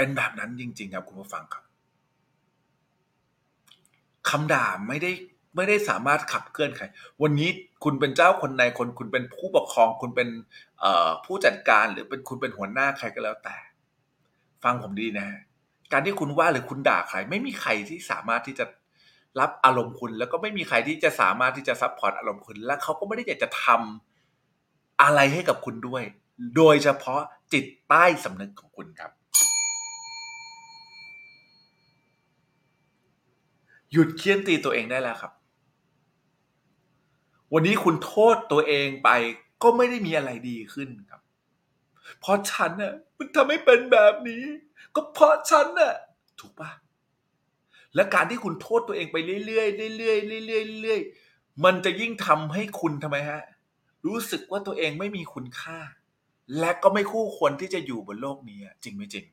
[0.00, 1.64] เป็นแบบนั้นจริง ๆ ครับคุณผู้ฟังครับ
[4.28, 5.10] คำด่าไม่ได้
[5.56, 6.84] ไม่ได้สามารถขับเคลื่อนใคร
[7.22, 7.48] วันนี้
[7.84, 10.28] คุณเป็นเจ้าคนนายคน คุณเป็นผู้ปกครอง คุณเป็น
[11.24, 13.56] ผู้จัดการหรือเป็นคุณเป็นหัวหน้าใครก็แล้วแต่
[14.64, 15.28] ฟังผมดีนะ
[15.92, 18.64] การที่คุณว่าหรือคุณด่าใคร ไม่มีใครที่สามารถที่จะ
[19.40, 26.02] รับอารมณ์คุณ แล้วก็ไม่มีใครที่จะสามารถที่จะ support อารมณ์คุณ และเขาก็ไม่ได้อยากจะทำอะไรให้กับคุณด้วย
[26.56, 27.20] โดยเฉพาะ
[27.52, 29.12] จิตใต้สำนึกของคุณครับ
[33.92, 35.32] หยุดเคี่ยนตีตัวเองได้แล้วครับ
[37.52, 39.08] วันนี้คุณโทษตัวเองไป
[39.62, 41.20] ก็ไม่ได้มีอะไรดีขึ้นครับ
[42.20, 44.44] เพราะฉันน่ะมันทำให้เป็นแบบนี้
[44.94, 45.94] ก็เพราะฉันน่ะ
[46.40, 46.70] ถูกปะ
[47.94, 53.42] และการที่คุณโทษตัวเองไปเรื่อยๆเรื่อยๆเรื่อยๆเรื่อยๆมันจะยิ่งทำให้คุณทำไมฮะ
[54.06, 55.78] รู้สึกว่าตัวเองไม่มีคุณค่า
[56.58, 59.24] และก็ไม่คู่ควรที่จะอยู่บนโลกนี้จริงไหมจริง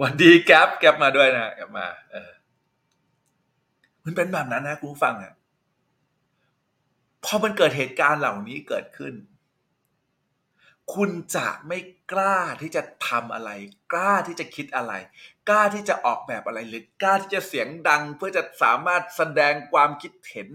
[0.00, 2.30] วันดีแก๊ปแก๊ปมาด้วยนะแก๊ปมา เออ
[4.04, 5.34] มันเป็นแบบนั้นนะคุณฟังอะ
[7.24, 9.14] พอมันเกิดเหตุการณ์เหล่านี้เกิดขึ้น
[10.94, 11.78] คุณจะไม่
[12.12, 13.50] กล้าที่จะทำอะไร
[13.92, 14.92] กล้าที่จะคิดอะไร
[15.48, 20.48] กล้าที่จะออกแบบอะไรหรือกล้าที่จะเสียงดัง เพื่อจะสามารถแสดงความคิดเห็น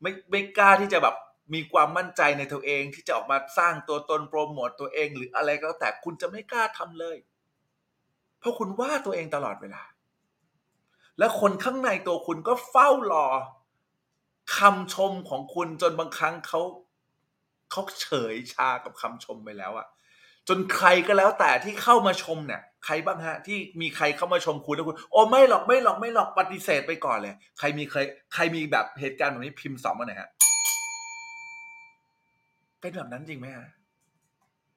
[0.00, 1.16] ไม่ไม่กล้าที่จะแบบ
[1.54, 7.16] มีความมั่นใจในตัวเองที่จะออกมาสร้างตัวตนโปรโมทตัวเองหรืออะไรก็แล้วแต่คุณจะไม่กล้าทำเลย
[8.38, 9.82] เพราะคุณว่าตัวเองตลอดเวลา
[11.18, 13.26] และคนข้างในตัวคุณก็เฝ้ารอ
[14.58, 16.60] คำชมของคุณจนบางครั้งเขา
[17.70, 19.86] เขาเฉยชากับคำชมไปแล้วอะ
[20.48, 30.30] จนใครก็แล้วแต่ที่เข้ามาชมเนี่ย ใครบ้างฮะ ที่มีใครเข้ามาชมคุณแล้วคุณ โอ้ไม่หรอกไม่หรอกไม่หรอกปฏิเสธไปก่อนเลย ใครมีเคยใครมีแบบเหตุการณ์แบบนี้พิมพ์สองมาหน่อยฮะ
[32.80, 33.68] เป็นแบบนั้นจริงไหมฮะ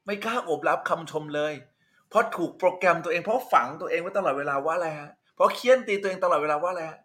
[0.05, 1.53] ไม่กล้าโอบรับคำชมเลย
[2.09, 6.99] เพราะถูกโปรแกรมตัวเองเพราะฝังตัวเองไว้ตลอดเวลาว่าอะไรฮะเพราะเคี่ยนตีตัวเองตลอดเวลาว่าอะไรฮะ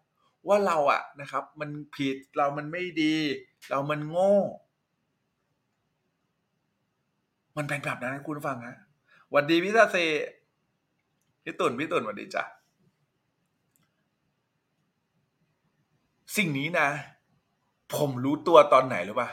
[0.47, 3.15] ว่าเราอะนะครับ มันผิดเรามันไม่ดี
[3.69, 4.35] เรามันโง่
[7.57, 8.77] มันเป็นแบบนั้นคุณฟังฮะ
[9.31, 9.97] หวัดดีพี่ตาเซ
[11.43, 12.43] พี่ตุ่นพี่ตุ่นหวัดดีจ้ะ
[16.37, 16.87] สิ่งนี้นะ
[17.95, 19.29] ผมรู้ตัวตอนไหนหรือปะ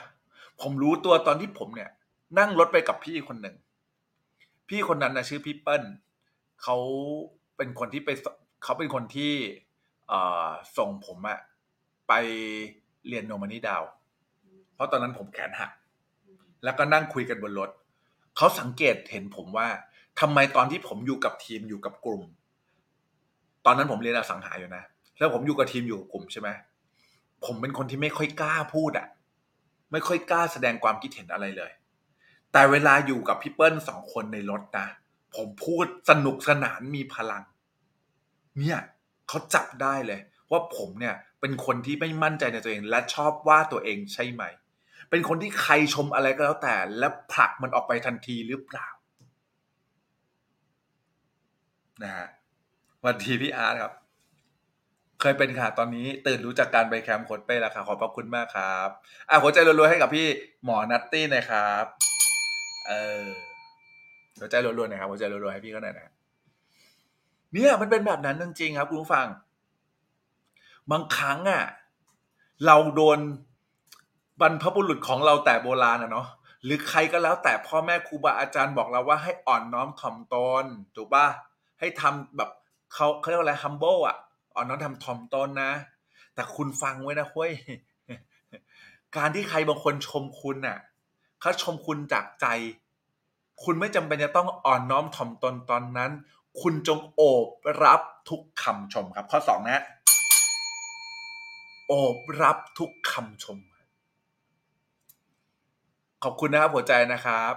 [0.60, 1.90] ผมรู้ตัวตอนที่ผมเนี่ย
[2.38, 3.56] นั่งรถไปกับพี่คนหนึ่ง
[4.74, 5.82] พี่คนนั้นนะชื่อพี่เปิ้ล
[6.62, 6.76] เขา
[7.56, 8.10] เป็นคนที่ไป
[8.64, 9.32] เขาเป็นคนที่
[10.08, 10.14] เอ
[10.78, 11.38] ส่งผมอะ
[12.08, 12.12] ไป
[13.08, 13.82] เรียนโนมานีดาว
[14.74, 15.70] เพราะตอนนั้นผมแขนหัก
[16.64, 17.70] แล้วก็นั่งคุยกันบนรถ
[18.36, 19.68] เขาสังเกตเห็นผมว่า
[20.20, 22.22] ทำไมตอนที่ผมอยู่กับทีมอยู่กับกลุ่ม
[23.66, 24.82] ตอนนั้นผมเรียนอสังหาอยู่นะ
[25.18, 26.48] แล้วผมอยู่กับทีมอยู่กับกลุ่มใช่ไหม
[27.44, 29.06] ผมเป็นคนที่ไม่ค่อยกล้าพูดอะ
[29.92, 31.72] ไม่ค่อยกล้าแสดงความคิดเห็นอะไรเลย
[32.52, 34.86] แต่เวลาอยู่กับพี่เปิ้ลสองคนในรถนะ
[35.36, 37.44] ผมพูดสนุกสนานมีพลัง
[38.58, 38.78] เนี่ย
[39.28, 44.42] เขาจับได้เลย ว่าผมเนี่ยเป็นคนที่ไม่มั่นใจในตัวเอง และชอบว่าตัวเองใช่ไหม
[45.10, 48.88] เป็นคนที่ใครชมอะไรก็แล้วแต่ และผลักมันออกไปทันทีหรือเปล่า
[52.02, 52.28] นะฮะ
[53.04, 53.92] วันทีพี่อาร์ตครับ
[55.20, 58.88] เคยเป็นค่ะตอนนี้ตื่นรู้จากการไปแคมป์โคดเป้แล้วค่ะ ขอบพระคุณมากครับ
[59.28, 60.26] อะหัวใจรัวๆให้กับพี่
[60.64, 61.84] หมอนัตตี้น่อยครับ
[62.86, 62.92] เอ
[63.22, 63.24] อ
[64.38, 66.12] หัวใจรัวๆน่อยครับหัวใจรัวๆให้พี่เขาหน่อยนะ
[67.52, 69.26] เนี่ยมันเป็นแบบนั้นจริงๆครับคุณผู้ฟัง
[70.90, 71.64] บางครั้งอะ
[72.66, 73.18] เราโดน
[74.40, 76.26] บรรพบุรุษของเราแต่โบราณอะเนาะ
[76.64, 80.64] หรือใครก็แล้วแต่พ่อแม่ครูบาอาจารย์บอกเราว่าให้อ่อนน้อมถ่อมตน
[80.96, 81.26] ถูกป่ะ
[81.80, 82.50] ให้ทำแบบ
[82.94, 84.16] เขาเขาเรียกว่าอะไร humble อะ
[84.54, 85.72] อ่อนน้อมทำถ่อมตนนะ
[86.34, 87.52] แต่คุณฟังไว้นะเว้ย
[89.16, 90.78] การที่ใครบางคนชมคุณน่ะ
[91.42, 92.46] เขาชมคุณจากใจ
[93.64, 96.10] คุณไม่จำเป็นจะต้องอ่อนน้อมถ่อมตนตอนนั้น
[96.60, 97.48] คุณจงโอบ
[97.82, 99.84] รับทุกคำชมครับ ข้อสองนะ
[101.88, 103.58] โอบรับทุกคำชม
[106.22, 107.54] ขอบคุณนะครับหัวใจนะครับ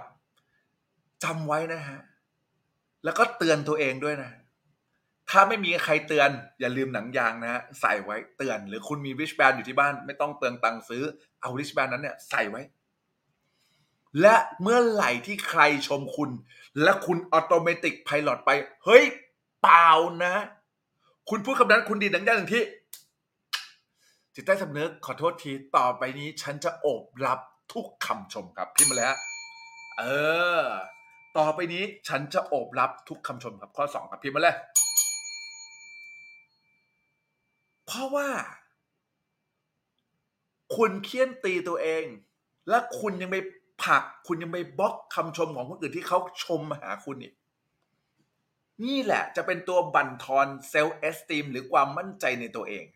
[1.24, 2.00] จำไว้นะฮะ
[3.04, 4.32] แล้วก็เตือนตัวเองด้วยนะ
[5.30, 11.02] ถ้าไม่มีใครเตือนอย่าลืมหนังยางนะฮะใส่ไว้เตือน หรือคุณมีริชแบนอยู่ที่บ้าน ไม่ต้องเตืองตังค์ซื้อ
[11.40, 12.62] เอาริชแบนนั้นเนี่ยใส่ไว้
[14.20, 16.30] และเมื่อไหร่ที่ใครชมคุณ
[16.82, 18.50] และคุณออโตเมติไพลอตไป
[18.84, 19.04] เฮ้ย
[19.62, 19.88] เปล่า
[20.24, 20.34] นะ
[21.30, 22.64] คุณพูดคำนั้นคุณดีดังย่างหนึ่งที่
[24.34, 27.40] จิตใต้สำนึกขอโทษทีต่อไปนี้ ฉันจะโอบรับ
[27.72, 29.18] ทุกคำชมครับพิมพ์มาเลยฮะ
[29.98, 30.04] เอ
[30.60, 30.62] อ
[31.38, 34.56] ต่อไปนี้ฉันจะโอบรับทุกคำชมครับข้อสองครับพิมพ์มาเลย
[37.86, 38.28] เพราะว่า
[40.76, 42.04] คุณเฆี่ยนตีตัวเอง
[42.68, 43.36] และคุณยังไป
[43.84, 47.34] ผลักคุณยังไปบล็อกคำชมของคนอื่นที่เขาชมมาหาคุณอีก
[48.84, 52.86] นี่แหละจะเป็นตัวบั่นทอน self-esteem หรือความมั่นใจในตัวเอง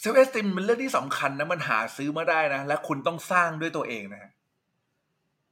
[0.00, 4.32] self-esteem มันเรื่องที่สำคัญนะมันหาซื้อไม่ได้นะ และคุณต้องสร้างด้วยตัวเองนะ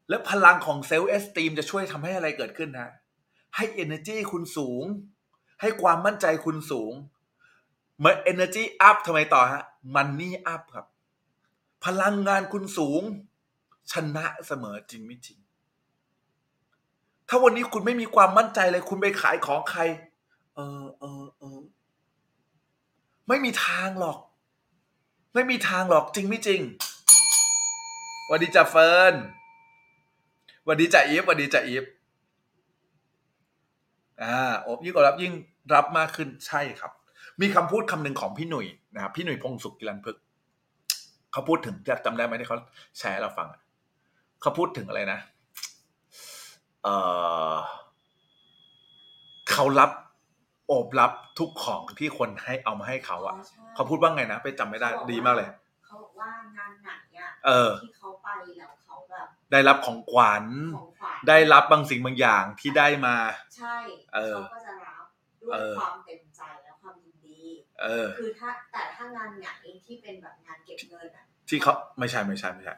[0.09, 2.89] และพลังของ self-esteem จะช่วยทำให้อะไรเกิดขึ้นนะ
[3.57, 4.85] ให้ energy คุณสูง
[5.61, 6.93] ให้ความมั่นใจคุณสูง
[8.01, 9.63] เมื่อ energy up ทำไมต่อฮะ
[9.95, 10.87] money up ครับ
[11.85, 13.03] พลังงานคุณสูง
[13.93, 15.39] ชนะเสมอจริงไม่จริง
[17.29, 19.81] ถ้าวันนี้คุณไม่มีความมั่นใจเลยคุณไปขายของใคร
[20.55, 21.61] เออเออเออ
[23.29, 24.19] ไม่มีทางหรอก
[25.35, 26.61] ไม่มีทางหรอกจริงไม่จริง
[28.31, 29.15] วัสดีจ่าเฟิร์น
[30.69, 31.85] วัสดีจ่าอีฟวัสดีจ่าอีฟ
[34.23, 35.33] อ่าอบยิ่งกรับยิ่ง
[35.75, 36.93] รับมากขึ้นใช่ครับ
[37.41, 40.22] มีคำพูดคำหนึ่งของพี่หนุ่ยนะครับพี่หนุ่ยพงสุขกิรันพึกษ์
[41.33, 42.59] เขาพูดถึงจำได้ไหมที่เขา
[42.99, 43.61] แชร์ให้เราฟังอะ
[44.43, 45.19] เขาพูดถึงอะไรนะ
[46.85, 46.89] เอ
[47.53, 47.55] อ
[49.51, 49.91] เขารับ
[50.69, 55.49] โอบรับทุกของที่คนให้เอามาให้เขาอะอ๋อใช่เขาพูดว่าไงนะไปจำไม่ได้ดีมากเลย
[55.87, 60.45] เขาบอกว่างานไหนอะเออที่เขาไปแล้วเขาแบบได้รับของขวัญ
[60.77, 63.17] ของขวัญ ได้รับบางสิ่งบางอย่างที่ได้มา
[63.57, 63.77] ใช่
[64.15, 65.05] เออเขาก็จะรับ
[65.43, 66.32] ด้วยเออความเต็มใจและความยินดี
[67.83, 69.49] เออ คือถ้าแต่ถ้างานไหน
[69.87, 72.75] ที่เป็นแบบงานเก็บเงินอะที่เขาไม่ใช่ไม่ใช่ไม่ใช่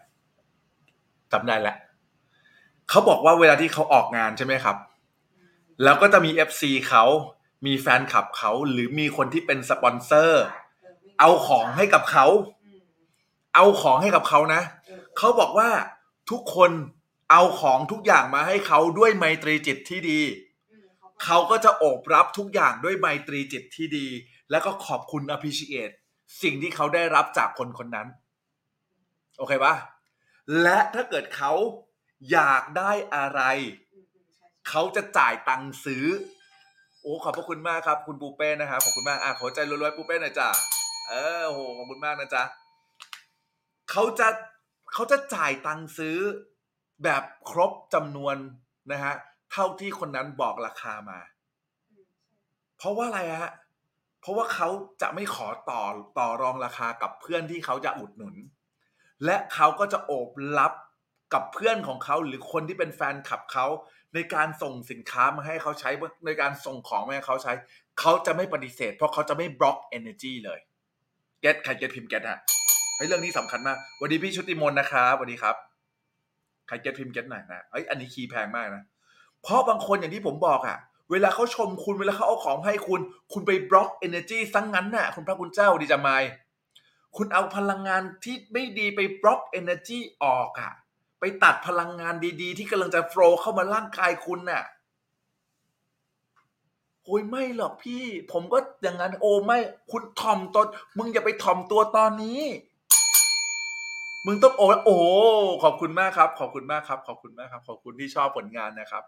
[1.33, 1.77] จำได้แล้ว
[2.91, 4.77] เขาบอกว่าเวลาที่เขาออกงานใช่ไหมครับ
[5.37, 5.49] อืม
[5.83, 7.05] แล้วก็จะมี FC เขา
[7.67, 12.27] มีแฟนคลับเขาหรือมีคนที่เป็นสปอนเซอร์ไม่เอาของให้กับเขา
[12.65, 12.81] อืม
[13.55, 15.69] เอาของให้กับเขานะออเขาบอกว่า
[16.31, 16.71] ทุกคน
[17.31, 20.21] เอาของทุกอย่างมาให้เขาด้วยไมตรีจิตที่ดี
[20.71, 20.87] อืม
[21.25, 24.09] เขาก็จะโอบรับทุกอย่างด้วยไมตรีจิตที่ดี
[24.51, 25.95] แล้วก็ขอบคุณ appreciate
[26.43, 28.09] สิ่งที่เขาได้รับจากคนคนนั้น
[29.39, 29.75] โอเคปะ
[30.63, 31.53] และถ้าเกิดเขา
[32.33, 33.43] อยากได้อะไร
[34.69, 36.05] เขาจะจ่ายตังค์ซื้อ
[37.01, 40.49] โอ้ขอบพระคุณมากครับ คุณปูเป้นะครับขอบคุณมากอะขอใจรวยๆปูเป้หน่อยจ้า
[41.09, 42.43] เออโหขอบคุณมากนะจ๊ะ
[43.91, 44.29] เขาจะ
[44.93, 46.19] เขาจะจ่ายตังค์ซื้อ
[47.05, 48.37] แบบครบจำนวน
[48.93, 49.15] นะฮะ
[49.53, 51.19] เท่าที่คนนั้นบอกราคามา
[52.77, 54.69] เพราะว่าอะไรฮะเพราะว่าเขา
[55.03, 55.83] จะไม่ขอต่อ
[56.19, 58.35] ต่อรองราคากับเพื่อนที่เขาจะอุดหนุน
[59.25, 60.73] และเขาก็จะโอบรับ
[61.35, 63.67] กับเพื่อนของเขาหรือคนที่เป็นแฟนคลับเขา
[64.15, 65.91] ในการส่งสินค้ามาให้เขาใช้
[66.27, 67.53] ในการส่งของมาให้เขาใช้
[68.01, 70.61] เขาจะไม่ปฏิเสธ เพราะเขาจะไม่ block energy เลย
[71.41, 72.41] get ใคร get พิมพ์ get ฮะ
[72.97, 75.57] เฮ้ยเรื่องนี้สำคัญมากหวัดดีพี่ชุติมนนะครับหวัดดีครับ
[76.67, 78.83] ใคร get พิมพ์ get หน่อยนะเอ้ยอันนี้ key แพงมากนะ
[79.43, 80.79] เพราะบางคนอย่างที่ผมบอกอะ
[81.11, 83.01] เวลาเขาชมคุณเวลาเขาเอาของให้คุณ
[83.33, 86.23] คุณไปบล็อก energy ซังงั้นน่ะ คุณพระคุณเจ้าดีจะมาย
[87.17, 90.73] คุณเอาพลังงานที่ไม่ดีไปบล็อก energy ออกอะ
[91.21, 94.63] ไปตัดพลังงานดีๆ ที่กำลังจะโฟล์เข้ามาร่างกายคุณน่ะ
[97.05, 99.59] โอ้ยไม่หรอกพี่ ผมก็อย่างนั้น โอ้ไม่
[99.93, 100.67] คุณถ่อมตน
[100.99, 102.41] มึงอย่าไปถ่อมตัวตอนนี้
[104.27, 104.97] มึงต้องโอ้โอ้
[105.63, 109.05] ขอบคุณมากครับ ขอบคุณมากครับ ขอบคุณมากครับ ขอบคุณที่ชอบผลงานนะครับ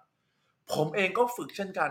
[0.75, 1.91] ผมเองก็ฝึกเช่นกัน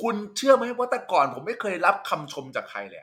[0.00, 3.02] คุณเชื่อไหมว่าแต่ก่อน ผมไม่เคยรับคำชมจากใครเลย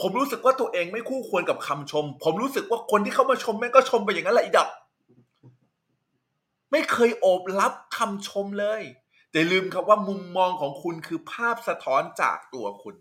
[0.00, 4.68] ผมรู้สึกว่าตัวเองไม่คู่ควรกับคำชม ผมรู้สึกว่าคนที่เขามาชมแม่งก็ชมไปอย่างนั้นแหละอีดับ
[6.72, 8.82] ไม่เคยโอบรับคำชมเลย
[9.32, 12.96] แต่ลืมครับว่ามุมมองของคุณคือภาพสะท้อนจากตัวคุณ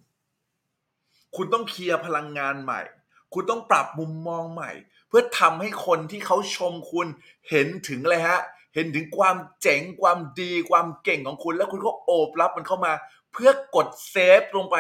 [1.35, 2.81] คุณต้องเคลียร์พลังงานใหม่
[3.33, 4.71] คุณต้องปรับมุมมองใหม่
[5.07, 7.07] เพื่อทำให้คนที่เขาชมคุณ
[7.49, 8.41] เห็นถึงอะไรฮะ
[8.73, 12.93] เห็นถึงความเจ๋งความดีความเก่งของคุณ แล้วคุณก็โอบรับมันเข้ามา
[13.31, 14.77] เพื่อกดเซฟลงไป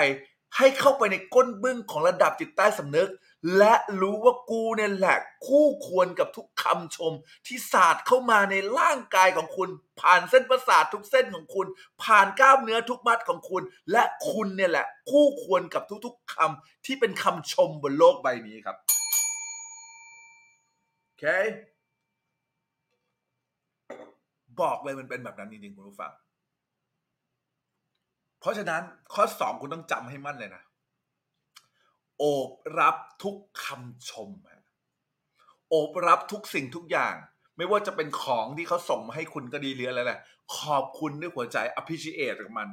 [0.57, 3.09] ให้เข้าไปในก้นบึ้งของระดับจิตใต้สำนึก
[3.57, 7.13] และรู้ว่ากูเนี่ยแหละคู่ควรกับทุกคำชม
[7.47, 11.67] ที่สาดเข้ามาในร่างกายของคุณ ผ่านเส้นประสาททุกเส้นของคุณ
[12.03, 18.77] ผ่านกล้ามเนื้อทุกมัดของคุณ และคุณเนี่ยแหละ คู่ควรกับทุกๆคำที่เป็นคำชมบนโลกใบนี้ครับ
[21.05, 21.25] โอเค
[24.61, 26.11] บอกเลยมันเป็นแบบนั้นจริงๆคุณผู้ฟัง
[28.39, 28.81] เพราะฉะนั้น
[29.13, 30.63] ข้อสองคุณต้องจำให้มั่นเลยนะ
[32.19, 34.29] โอบรับทุกคำชม
[35.69, 37.15] โอบรับทุกสิ่งทุกอย่าง
[37.57, 40.19] ไม่ว่าจะเป็นของที่เขาส่งมาให้คุณก็ดีหรืออะไรแหละ
[40.57, 42.69] ขอบคุณด้วยหัวใจ appreciate กับมัน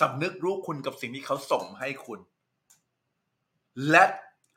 [0.00, 2.20] สำนึกรู้คุณกับสิ่งที่เขาส่งมาให้คุณ
[3.90, 4.04] และ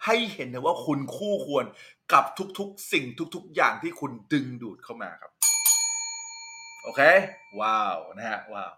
[0.06, 1.66] ให้เห็นนะว่าคุณคู่ควร
[2.14, 2.26] กับ
[2.60, 5.32] ทุกๆ สิ่งทุก ๆ อย่างที่คุณดึงดูดเข้ามาครับ
[6.88, 7.04] โอเค
[7.60, 8.72] ว้าว นะฮะ ว้าว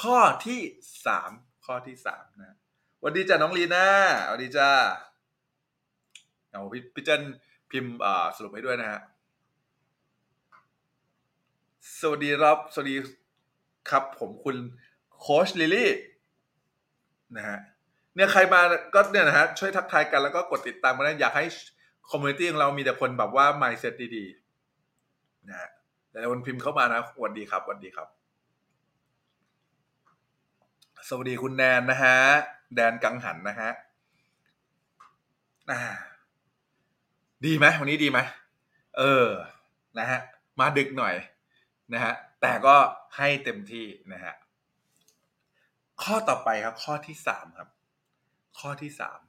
[0.00, 0.60] ข้อที่
[1.06, 1.30] สาม
[1.66, 2.56] ข้อที่สามนะ
[3.04, 3.86] วัสดีจ้าน้องลีน่า
[4.32, 4.70] วัสดีจ้า
[6.50, 7.22] เอาพี่พี่เจน
[7.70, 9.00] พิมพ์อ่าสรุปให้ด้วยนะฮะ
[12.00, 12.96] สวัสดีครับ สวัสดี
[13.90, 14.56] ครับผมคุณ
[15.18, 15.90] โค้ชลิลลี่
[17.36, 17.58] นะฮะ
[18.14, 18.60] เนี่ยใครมา
[18.94, 21.44] ก็เนี่ยนะฮะ ช่วยทักทายกันแล้วก็กดติดตามกันนะอยากให้
[22.10, 25.70] community ของเรามีแต่คนแบบว่า mindset ดีๆ นะฮะ
[26.10, 28.08] แต่คนพิมพ์เข้ามานะสวัสดีครับสวัสดีครับ
[31.08, 32.16] สวัสดีคุณแนนนะฮะ
[32.74, 33.70] แดนกังหันนะฮะ
[37.46, 38.18] ดีไหมวันนี้ดีไหม
[38.98, 39.26] เออ
[39.98, 40.20] นะฮะ
[40.60, 41.14] มาดึกหน่อย
[41.92, 42.76] นะฮะ แต่ก็
[43.16, 44.34] ให้เต็มที่นะฮะ
[46.02, 47.68] ข้อต่อไปครับ ข้อที่สามครับ
[48.58, 49.20] ข้อที่สาม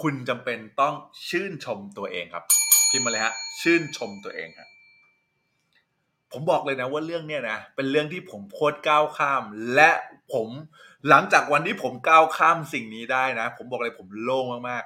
[0.00, 0.94] คุณจำเป็นต้อง
[1.28, 2.44] ชื่นชมตัวเองครับ
[2.90, 4.68] พิมพ์มาเลยฮะ ชื่นชมตัวเองครับ
[6.34, 9.42] ผมบอกเลยนะว่าเรื่องเนี้ยนะเป็นเรื่องที่ผมโคตรก้าวข้าม
[9.74, 9.90] และ
[10.32, 10.48] ผม
[11.08, 14.84] หลังจากวันที่ผมก้าวข้ามสิ่งนี้ได้นะ ผมบอกเลยผมโล่งมาก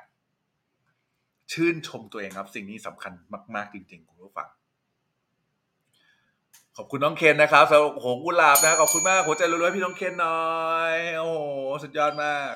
[0.75, 3.13] ๆ ชื่นชมตัวเองครับ สิ่งนี้สำคัญ
[3.55, 4.49] มาก ๆ จริง ๆ คุณผู้ฟัง
[6.77, 10.43] ขอบคุณน้องเคนนะครับสำหรับโอ้โหกุหลาบนะขอบคุณมากหัวใจรัวๆพี่น้องเคนหน่อ
[10.93, 11.39] ยโอ้โห
[11.83, 12.53] สุดยอดมาก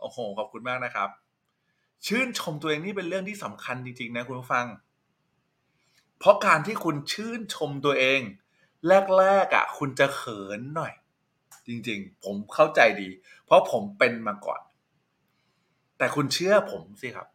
[0.00, 1.08] โอ้โหขอบคุณมากนะครับ
[2.06, 4.66] ชื่นชมตัวเองนี่เป็นเรื่องที่สำคัญจริง ๆ นะคุณผู้ฟัง
[6.20, 8.20] เพราะการที่คุณชื่นชมตัวเอง
[9.18, 10.92] แรกๆอะ คุณจะเขินหน่อย
[11.66, 13.08] จริงๆ ผมเข้าใจดี
[13.44, 14.60] เพราะผมเป็นมาก่อน
[15.98, 17.28] แต่คุณเชื่อผมสิครับ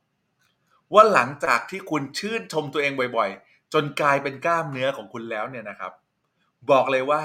[0.94, 5.94] ว่าหลังจากที่คุณชื่นชมตัวเองบ่อยๆ จนกลายเป็นกล้ามเนื้อของคุณแล้วเนี่ยนะครับ
[6.72, 7.24] บอกเลยว่า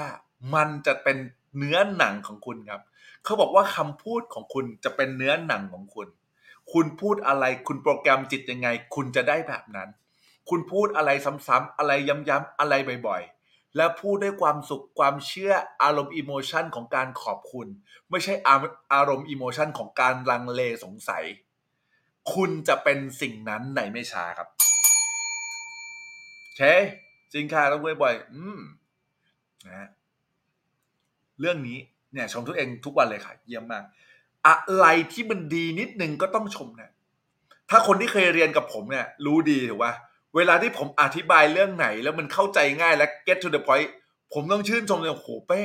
[0.55, 1.17] มันจะเป็น
[1.57, 2.81] เนื้อหนังของคุณครับ
[3.23, 6.07] เขาบอกว่าคำพูดของคุณจะเป็นเนื้อหนังของคุณ
[6.73, 9.89] คุณพูดอะไร คุณโปรแกรมจิตยังไง คุณจะได้แบบนั้น
[10.49, 12.73] คุณพูดอะไรซ้ำๆอะไรย้ำๆอะไร
[13.07, 17.67] บ่อยๆ และพูดด้วยความสุขความเชื่ออารมณ์อิโมชันของการขอบคุณ
[18.09, 18.33] ไม่ใช่
[18.93, 21.23] อารมณ์อิโมชันของการลังเลสงสัย
[22.33, 24.47] คุณจะเป็นสิ่งนั้นในไม่ช้าครับ
[26.43, 26.61] โอเค
[27.33, 28.59] จริงค่ะต้องบ่อยๆอืม
[29.67, 29.89] นะ
[31.39, 31.77] เรื่องนี้
[32.13, 33.83] เนี่ยชมตัวเองทุกวันเลยค่ะ เยี่ยมมาก
[34.47, 36.91] อะไรที่มันดีนิดนึงก็ต้องชมนะ
[37.69, 39.93] ถ้าคนที่เคยเรียนกับผมเนี่ย รู้ดีถูกป่ะ
[40.35, 43.89] เวลาที่ผมอธิบายเรื่องไหน แล้วมันเข้าใจง่ายและ get to the point
[44.33, 45.61] ผมต้องชื่นชมเลยโอ้โหเป้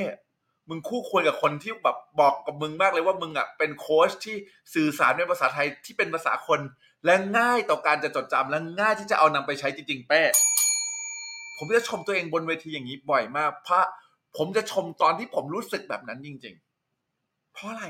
[0.69, 4.35] มึงคู่ควรกับคนที่แบบบอกกับมึงมากเลยว่ามึงอะเป็นโค้ชที่
[4.73, 6.59] สื่อสารเป็นภาษาไทยที่เป็นภาษาคน
[7.05, 10.21] และง่ายต่อการจะจดจำและง่ายที่จะเอานำไปใช้จริงๆ เป้
[11.57, 13.85] ผมจะชมตัวเองบนเวทีอย่างนี้บ่อยมาก เพราะ
[14.37, 16.55] ผมจะชมตอนที่ผมรู้สึกแบบนั้นจริง
[17.03, 17.85] ๆ เพราะอะไร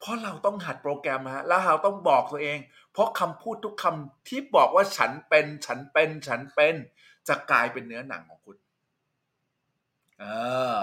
[0.00, 2.58] เพราะเราต้องหัดโปรแกรมฮะแล้วเราต้องบอกตัวเอง
[2.92, 6.74] เพราะคำพูดทุกคำที่บอกว่าฉันเป็น ฉันเป็น ฉันเป็น
[7.28, 8.56] จะกลายเป็นเนื้อหนังของคุณ
[10.20, 10.24] เอ
[10.76, 10.78] อ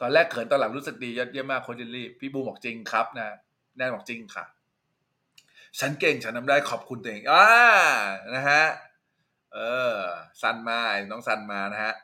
[0.00, 3.36] ตอนแรกเขินตอนหลังรู้สึกดียอดเยี่ยมมากโคจิลลี่พี่บูมบอกจริงครับนะ
[3.76, 4.44] แน่นบอกจริงค่ะ
[5.80, 7.44] ฉันเก่งฉันทำได้ขอบคุณตัวเองอ่า
[8.34, 8.64] นะฮะ
[9.54, 9.58] เอ
[9.92, 9.96] อ
[10.42, 10.78] ซันมา
[11.10, 11.94] น้องซันมานะฮะ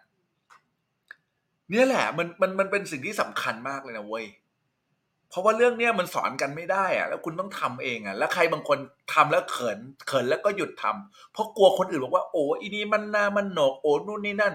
[1.71, 4.27] เนี่ยแหละมันมันมันเป็นสิ่งที่สำคัญมากเลยนะเว้ย
[5.33, 8.79] เพราะว่าเรื่องเนี้ยมันสอนกันไม่ได้อะแล้วคุณต้องทำเองอะแล้วใครบางคน
[9.13, 14.55] ทำแล้วเขินเขินแล้วก็หยุดทำเพราะกลัวคนอื่นบอกว่าโอ้อีนี่มันหนามันหนกโอ้นู่นนี่นั่น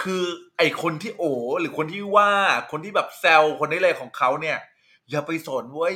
[0.00, 0.24] คือ
[0.58, 2.30] ไอคนที่โอ้หรือคนที่ว่า
[2.70, 4.58] คนที่แบบแซวคนนี้เลยของเขาเนี่ย
[5.10, 5.94] อย่าไปสนเว้ย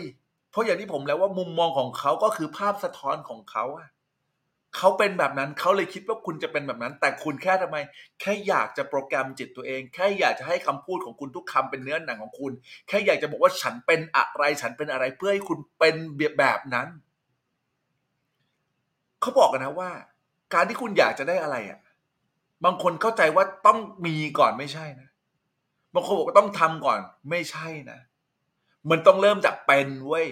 [0.50, 3.88] เพราะอย่างที่ผมแล้วว่ามุมมองของเขาก็คือภาพสะท้อนของเขาอะ
[4.76, 7.76] เขาเป็นแบบนั้นเขาเลยคิดว่าคุณจะเป็นแบบนั้น แต่คุณแค่ทำไม
[8.20, 12.52] แค่อยากจะโปรแกรมจิตตัวเอง แค่อยากจะให้คำพูดของคุณทุกคำเป็นเนื้อหนังของคุณ
[12.88, 15.96] แค่อยากจะบอกว่าฉันเป็นอะไร ฉันเป็นอะไรเพื่อให้คุณเป็น
[16.38, 16.88] แบบนั้น
[19.20, 19.90] เขาบอกกันนะว่า
[20.54, 21.80] การที่คุณอยากจะได้อะไรอะ
[22.64, 25.08] บางคนเข้าใจว่าต้องมีก่อนไม่ใช่นะ
[25.94, 26.98] บางคนบอกว่าต้องทำก่อน
[27.30, 28.00] ไม่ใช่นะ
[28.90, 30.26] มันต้องเริ่มจากเป็นเว้ย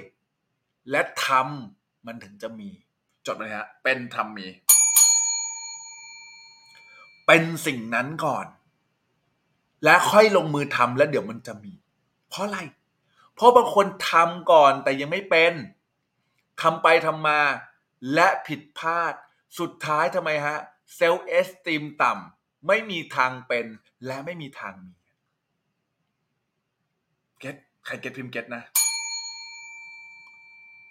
[0.91, 2.71] และทำมันถึงจะมี
[3.27, 4.49] จดไหมฮะ เป็นทำมี
[7.27, 8.47] เป็นสิ่งนั้นก่อน
[9.85, 11.73] และค่อยลงมือทำแล้วเดี๋ยวมันจะมี
[12.29, 12.59] เพราะอะไร
[13.35, 15.53] เพราะบางคนทำก่อนแต่ยังไม่เป็น
[16.63, 17.41] ทำไปทำมา
[18.15, 19.15] และผิดพลาด
[19.59, 20.59] สุดท้ายทำไมฮะ
[20.95, 23.67] self-esteem ต่ำไม่มีทางเป็น
[24.07, 24.93] และไม่มีทางมี
[27.41, 27.57] get
[27.87, 28.63] ใคร get พิมพ์ get นะ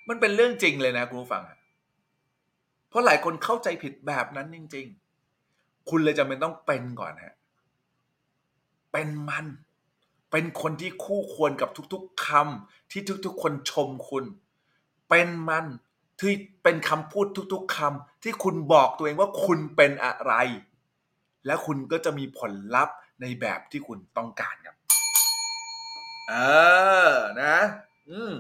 [0.10, 1.58] มันเป็นเรื่องจริงเลยนะคุณผู้ฟังอะ
[2.95, 4.88] เพราะหลายคนเข้าใจผิดแบบนั้นจริง
[5.38, 7.36] ๆ คุณเลยจำเป็นต้องเป็นก่อนฮะ
[8.91, 9.46] เป็นมัน
[10.32, 14.26] เป็นคนที่คู่ควรกับทุกๆคำที่ทุกๆ คนชมคุณ
[15.10, 15.66] เป็นมัน
[16.20, 16.34] ที่
[16.64, 20.34] เป็นคำพูดทุกๆคำที่คุณบอกตัวเองว่าคุณเป็นอะไร
[21.46, 24.76] และคุณก็จะมีผลลัพธ์ในแบบที่คุณต้องการครับ
[26.30, 26.34] เอ
[27.10, 27.56] อ นะ
[28.10, 28.34] อืม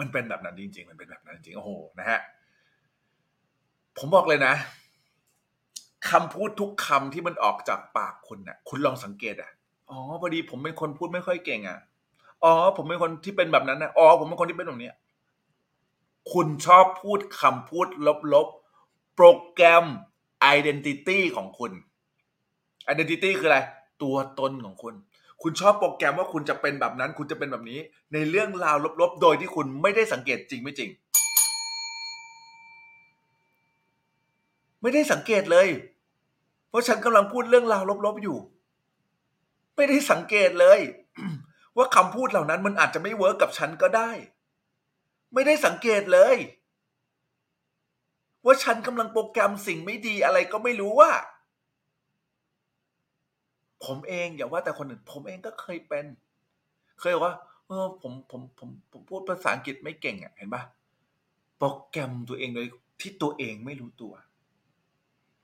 [0.00, 2.20] มันเป็นแบบนั้นจริง ๆ มันเป็นแบบนั้นจริงๆโอ้โหนะฮะ
[3.98, 4.54] ผมบอกเลยนะ
[6.10, 9.50] คำพูดทุกคำที่มันออกจากปากคุณน่ะ คุณลองสังเกตอะ
[9.90, 11.78] อ๋อพอดีผมเป็นคนพูดไม่ค่อยเก่งอะ
[12.42, 14.90] อ๋อ ผมเป็นคนที่เป็นแบบนั้นนะอ๋อผมเป็นคนที่เป็นแบบนี้
[16.32, 17.86] คุณชอบพูดคำพูด
[18.34, 19.86] ลบๆ โปรแกรม
[20.56, 21.72] identity ของคุณ
[22.92, 23.58] identity คืออะไร
[24.02, 24.94] ตัวตนของคุณ
[25.42, 27.78] คุณชอบโปรแกรมว่าคุณจะเป็นแบบนั้น คุณจะเป็นแบบนี้
[28.12, 30.90] ในเรื่องราวลบๆ โดยที่คุณไม่ได้สังเกตจริงไม่จริง
[34.82, 35.68] ไม่ได้สังเกตเลย
[36.68, 38.38] เพราะฉันกำลังพูดเรื่องราวลบๆอยู่
[39.76, 40.80] ไม่ได้สังเกตเลย
[41.76, 44.10] ว่าคำพูดเหล่านั้นมันอาจจะไม่เวิร์กกับฉันก็ได้
[45.34, 46.36] ไม่ได้สังเกตเลย
[48.44, 51.10] ว่าฉันกำลังโปรแกรมสิ่งไม่ดีอะไรก็ไม่รู้ว่า
[53.84, 56.04] ผมเองอย่าว่าแต่คนอื่น ผมเองก็เคยเป็น
[57.00, 57.34] เคยบอกว่า
[57.66, 60.62] เออผมผมผมผมพูดภาษาอังกฤษไม่เก่งอะ เห็นปะ
[61.58, 62.66] โปรแกรมตัวเองโดย
[63.00, 64.12] ที่ตัวเองไม่รู้ตัว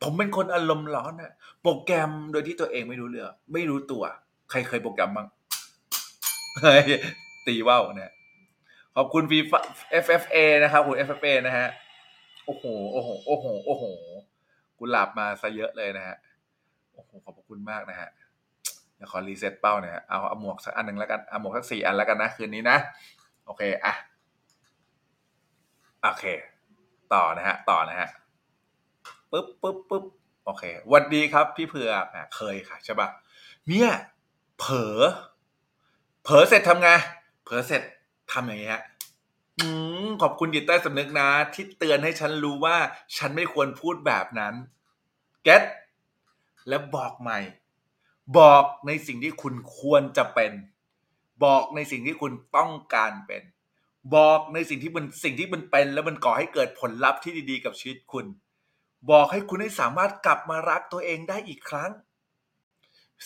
[0.03, 1.32] ผมเป็นคนอารมณ์ร้อนอะ
[1.62, 4.03] โปรแกรมโดยที่ตัวเองไม่รู้เรื่องไม่รู้ตัว
[4.51, 5.28] ใครเคยโปรแกรมบ้าง
[6.62, 6.82] เฮ้ย
[7.47, 8.12] ตีว่าวเนี่ย
[8.97, 9.53] ขอบคุณฟีฟ
[10.05, 11.68] FFA นะครับคุณ FFA นะฮะ
[12.47, 13.84] โอ้โหโอ้โหโอ้โหโอ้โห
[14.78, 16.16] กุหลาบมาซะเยอะเลยนะฮะ
[16.93, 18.09] โอ้โหขอบคุณมากนะฮะ
[18.99, 22.79] เดี๋ยวขอ reset เป้าหน่อยเอาเอาหมวกสักอันหนึ่งแล้วกันเอาหมวกสักสี่อันแล้วกันนะคืนนี้นะ
[23.47, 23.95] โอเคอะ
[26.03, 26.25] โอเค
[27.15, 28.09] ต่อนะฮะ ต่อนะฮะ
[29.31, 30.05] ปึ๊บปึ๊บปึ๊บ
[30.45, 33.09] โอเคหวัดดีครับพี่เผือกอะเคยค่ะใช่ปะ
[33.69, 33.91] เนี่ย
[34.59, 35.01] เผลอ
[36.25, 36.91] เผลอเสร็จทำไง
[37.45, 37.83] เผลอเสร็จ
[38.33, 38.83] ทำอย่างนี้ฮะ
[39.59, 39.69] อื
[40.07, 42.77] มขอบคุณจิตใต้สำนึกนะ ที่เตือนให้ฉันรู้ว่า
[43.17, 44.55] ฉันไม่ควรพูดแบบนั้น
[45.45, 45.63] เก็ต
[46.69, 47.39] และบอกใหม่
[48.39, 50.53] บอกในสิ่งที่คุณควรจะเป็น
[51.45, 53.43] บอกในสิ่งที่คุณต้องการเป็น
[54.14, 58.26] บอกในสิ่งที่มันสิ่งที่มันเป็น แล้วมันก่อให้เกิดผลลัพธ์ที่ดีๆ กับชีวิตคุณ
[59.11, 61.91] บอกให้คุณให้สามารถกลับมารักตัวเองได้อีกครั้ง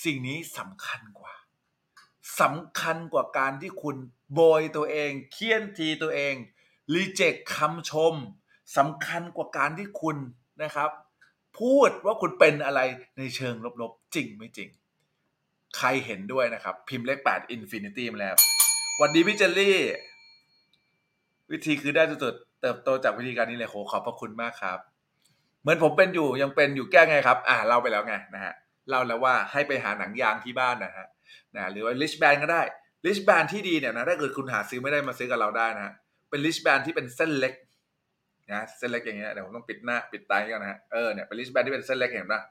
[0.04, 1.34] สิ่งนี้สำคัญกว่า
[2.40, 3.96] สำคัญกว่าการที่คุณ
[4.34, 6.34] โบยตัวเองเฆี่ยนตีตัวเอง
[6.94, 8.14] reject คำชม
[8.76, 10.16] สำคัญกว่าการที่คุณ
[10.62, 10.90] นะครับ
[11.58, 12.80] พูดว่าคุณเป็นอะไร
[13.18, 14.68] ในเชิงลบๆ จริงไม่จริง
[15.78, 18.34] ใครเห็นด้วยนะครับ พิมพ์เลขแปด infinity มาแล้ว
[19.00, 19.78] หวัดดีพี่เจลลี่
[21.52, 24.78] วิธีคือได้สุดๆเติบโตจากวิธีการนี้เลยโหขอบพระคุณมากครับ
[25.62, 28.52] เหมือนผมเป็นอยู่ยังเป็นอยู่แก้ไงครับ อ่าเล่าไปแล้วไงนะฮะ
[28.88, 31.06] เล่าแล้วว่าให้ไปหาหนังยางที่บ้านนะฮะ
[31.56, 32.62] นะหรือว่าลิชแบนก็ได้
[33.06, 35.92] ลิชแบนที่ดีเนี่ยนะถ้าเกิดคุณหาซื้อไม่ได้มาซื้อกับเราได้นะฮะ
[36.30, 37.54] เป็นลิชแบนที่เป็นเส้นเล็ก
[38.52, 42.42] นะเส้นเล็กอย่างเงี้ยเดี๋ยวผมต้องปิดหน้าปิดตาก่อนนะฮะเออเนี่ยเป็นลิชแบนที่เป็นเส้นเล็กเห็นปะ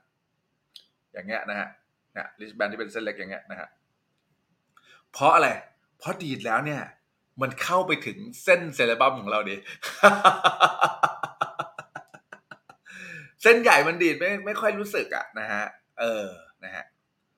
[1.14, 1.68] อย่างเงี้ยนะฮะ
[2.16, 3.70] นี่ยลิชแบนที่เป็นเส้นเล็กอย่างเงี้ยนะฮะ
[5.12, 5.50] เพราะอะไร
[5.98, 6.82] เพราะดีดแล้วเนี่ย
[7.42, 9.56] มันเข้าไปถึงเส้นเซเลบัมของเราดิ
[13.42, 15.64] เส้นใหญ่มันดีดไม่ไม่ค่อยรู้สึกอะนะฮะ
[16.00, 16.28] เออ
[16.64, 16.86] นะฮะ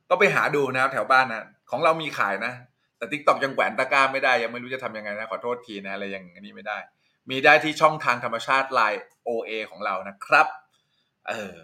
[0.10, 2.54] ก็ไปหาดูนะครับแถวบ้านนะของเรามีขายนะ
[2.98, 6.78] แต่ทิกตอกยังแขวนตะกร้าไม่ได้ยังไม่รู้จะทำยังไงนะขอโทษทีนะอะไรอย่างนี้ไม่ได้
[7.30, 10.48] มีได้ที่ช่องทางธรรมชาติไลน์ OA ของเรานะครับ
[11.30, 11.56] เออ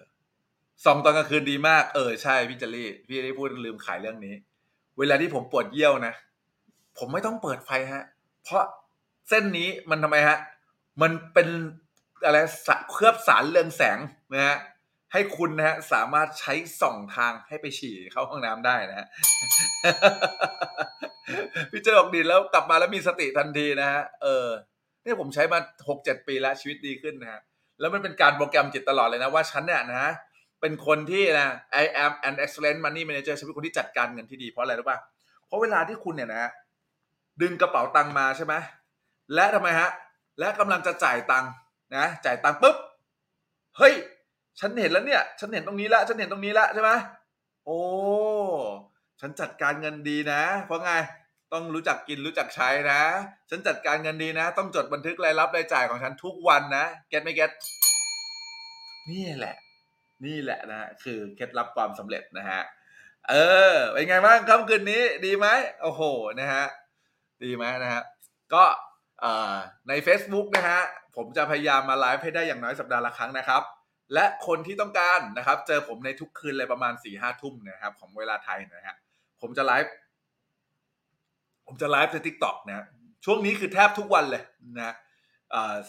[0.85, 4.33] สองตอนกลางคืนดีมาก เออใช่พี่เจลี่ พี่ได้พูดลืมขายเรื่องนี้
[4.97, 6.13] เวลาที่ผมปวดเยี่ยวนะ
[6.97, 8.03] ผมไม่ต้องเปิดไฟฮะ
[8.43, 8.63] เพราะ
[9.29, 10.37] เส้นนี้มันทำไมฮะ
[11.01, 11.47] มันเป็น
[12.25, 13.99] อะไรสะเคลือบสารเรืองแสง
[14.33, 14.57] นะฮะ
[15.13, 19.07] ให้คุณนะฮะสามารถใช้ส่องทางให้ไปฉี่เข้าห้องน้ำได้นะฮะ
[21.71, 24.47] พี่เจอออกดีแล้วกลับมาแล้วมีสติทันทีนะฮะเออ
[25.03, 25.59] เนี่ยผมใช้มา
[25.89, 27.41] หกเจ็ดปีแล้วชีวิตดีขึ้นนะฮะ
[27.79, 30.05] แล้วมันเป็นการโปรแกรมจิตตลอดเลยนะว่าฉันเนี่ยนะ
[30.61, 31.49] เป็นคนที่นะ
[31.83, 34.99] I am an excellent money manager ฉันเป็นคนที่จัดการเงินที่ดีเพราะอะไรรู้ป่ะ
[35.45, 36.51] เพราะเวลาที่คุณเนี่ยนะ
[37.41, 38.53] ดึงกระเป๋าตังค์มาใช่ไหม
[39.35, 39.89] และทำไมฮะ
[40.39, 41.51] และกำลังจะจ่ายตังค์
[41.95, 42.75] นะจ่ายตังค์ปุ๊บ
[43.77, 43.93] เฮ้ย
[44.59, 46.91] ฉันเห็นแล้วเนี่ย ฉันเห็นตรงนี้แล้วฉันเห็นตรงนี้แล้วใช่ไหม
[47.65, 47.79] โอ้
[49.21, 50.91] ฉันจัดการเงินดีนะ เพราะไง
[51.53, 53.01] ต้องรู้จักกินรู้จักใช้นะ
[53.49, 57.51] ฉันจัดการเงินดีนะ ต้องจดบันทึกรายรับรายจ่ายของฉันทุกวันนะ เก็ตไม่เก็ต
[59.09, 59.55] นี่แหละ
[60.25, 62.61] นี่แหละนะฮะคือเคล็ดลับความสำเร็จนะฮะ
[63.29, 63.35] เอ
[63.73, 65.47] อเป็นไงบ้างค่ำคืนนี้ดีไหม
[65.81, 66.01] โอ้โห
[66.39, 66.65] นะฮะ
[67.43, 68.03] ดีไหมนะฮะ
[68.53, 68.63] ก็
[69.89, 70.81] ใน Facebook นะฮะ
[71.15, 73.63] ผมจะพยายามมาไลฟ์ให้ได้อย่างน้อยสัปดาห์ละครั้งนะครับ
[74.13, 78.95] และคนที่ต้องการนะครับ เจอผมในทุกคืนเลยประมาณสี่ห้าทุ่มนะครับ ของเวลาไทยนะฮะ
[79.41, 79.93] ผมจะไลฟ์
[81.67, 82.85] ผมจะไลฟ์ใน TikTok นะ
[83.25, 84.43] ช่วงนี้คือแทบทุกวันเลย
[84.77, 84.95] นะ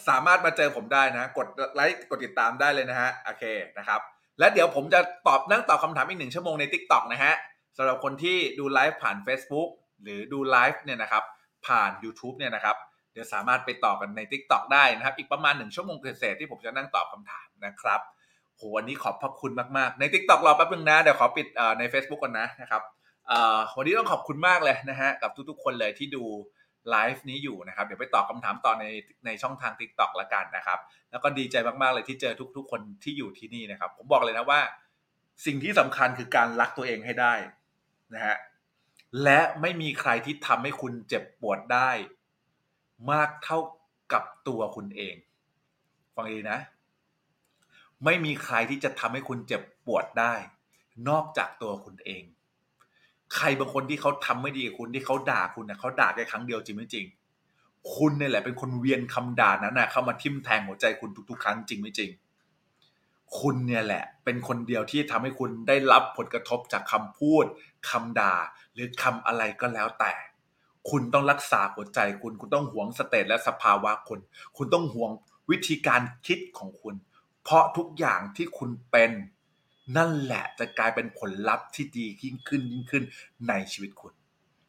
[0.07, 3.43] สามารถมาเจอผมได้นะ กดไลค์กดติดตามได้เลยนะฮะโอเค
[3.77, 4.01] นะครับ
[4.41, 7.33] และเดี๋ยวผมจะตอบนั่งตอบคำถามอีกหนึ่งชั่วโมงใน Tik t o อกนะฮะ
[7.77, 9.69] สำหรับคนที่ดูไลฟ์ผ่าน Facebook
[10.03, 11.23] หรือดูไลฟ์เนี่ยนะครับ
[11.67, 12.77] ผ่าน YouTube เนี่ยนะครับ
[13.13, 18.01] เดี๋ยวสามารถไปตอบกันใน Tik t o อกได้นะครับ อีกประมาณหนึ่งชั่วโมงเศษที่ผมจะนั่งตอบคำถามนะครับ
[18.57, 21.47] โหวันนี้ขอบพระคุณมากๆ ใน Tik t o อกรอแป๊บนึงนะ เดี๋ยวขอปิด
[21.79, 22.81] ใน Facebook ก่อนนะนะครับ
[23.77, 26.23] วันนี้ต้องขอบคุณมากเลยนะฮะกับทุกๆ คนเลยที่ดู
[26.89, 28.85] ไลฟ์นี้อยู่นะครับ เดี๋ยวไปตอบคำถามต่อใน
[29.25, 30.79] ในช่องทาง Tik t o อกละกันนะครับ
[31.11, 34.61] แล้วก็ดีใจมากๆเลยที่เจอทุก ๆ คนที่อยู่ที่นี่นะครับ ผมบอกเลยนะว่า
[35.45, 37.33] สิ่งที่สำคัญคือการรักตัวเองให้ได้
[38.15, 38.37] นะฮะ
[39.23, 41.91] และไม่มีใครที่ทำให้คุณเจ็บปวดได้
[43.11, 43.59] มากเท่า
[44.13, 45.15] กับตัวคุณเอง
[46.15, 46.59] ฟังดีนะ
[48.05, 50.33] ไม่มีใครที่จะทำให้คุณเจ็บปวดได้
[51.09, 52.23] นอกจากตัวคุณเอง
[53.35, 57.05] ใครบางคนที่เขาทำไม่ดีกับคุณที่เขาด่าคุณนะเขาด่าแค่ครั้งเดียวจริงไม่จริง
[57.95, 62.09] คุณเนี่ยแหละเป็นคนเวียนคำด่านั้นนะเข้ามาทิ่มแทงหัวใจคุณทุกๆ ครั้งจริงไม่จริง
[63.39, 67.45] คุณเนี่ยแหละ เป็นคนเดียวที่ทำให้คุณได้รับผลกระทบจากคำพูด
[67.89, 68.35] คำด่า
[68.73, 70.13] หรือคำอะไรก็แล้วแต่
[70.89, 74.19] คุณต้องรักษาหัวใจคุณ คุณต้องหวงสเตตและสภาวะคุณ
[74.57, 75.11] คุณต้องหวง
[75.51, 76.95] วิธีการคิดของคุณ
[77.43, 79.11] เพราะทุกอย่างที่คุณเป็น
[79.97, 83.03] นั่นแหละจะกลายเป็นผลลัพธ์ที่ดียิ่งขึ้นยิ่งขึ้น
[83.49, 84.13] ในชีวิตคุณ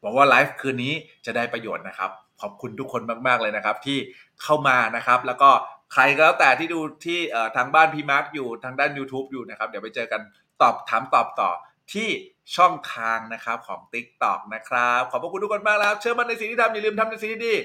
[0.01, 0.93] หวังว่าไลฟ์คืนนี้
[1.25, 2.11] จะได้ประโยชน์นะครับ
[2.41, 3.97] ขอบคุณทุกคนมาก ๆ เลยนะครับ ที่
[4.43, 5.49] เข้ามานะครับ แล้วก็
[5.93, 7.19] ใครก็แล้วแต่ที่ดูที่
[7.55, 10.21] ทางบ้านพี่มาร์กอยู่ทางด้าน YouTube อยู่นะครับ เดี๋ยวไปเจอกัน
[10.61, 11.49] ตอบถามตอบต่อ
[11.93, 12.09] ที่
[12.55, 17.55] ช่องทางนะครับของ Tik t o อกนะครับ ขอบพระคุณทุกคนมากแล้วเชื่อมั่นในสิ่งที่ทำอย่าลืมทำในสิ่งที่ดี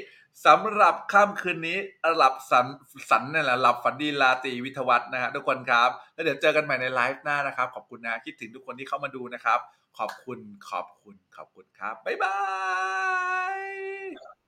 [0.47, 1.79] สำหรับค่ำคืนนี้
[2.16, 2.66] หลับสัน
[3.11, 9.59] สันนี่แหละหลับฝันดีลาตรีวิทวัฒน์นะฮะทุกคนครับ แล้วเดี๋ยวเจอกันใหม่ในไลฟ์หน้านะครับ ขอบคุณนะคิดถึงทุกคนที่เข้ามาดูนะครับ
[9.99, 10.39] ขอบคุณ
[10.70, 12.37] ขอบคุณขอบคุณครับ บ๊ายบา
[13.55, 14.48] ย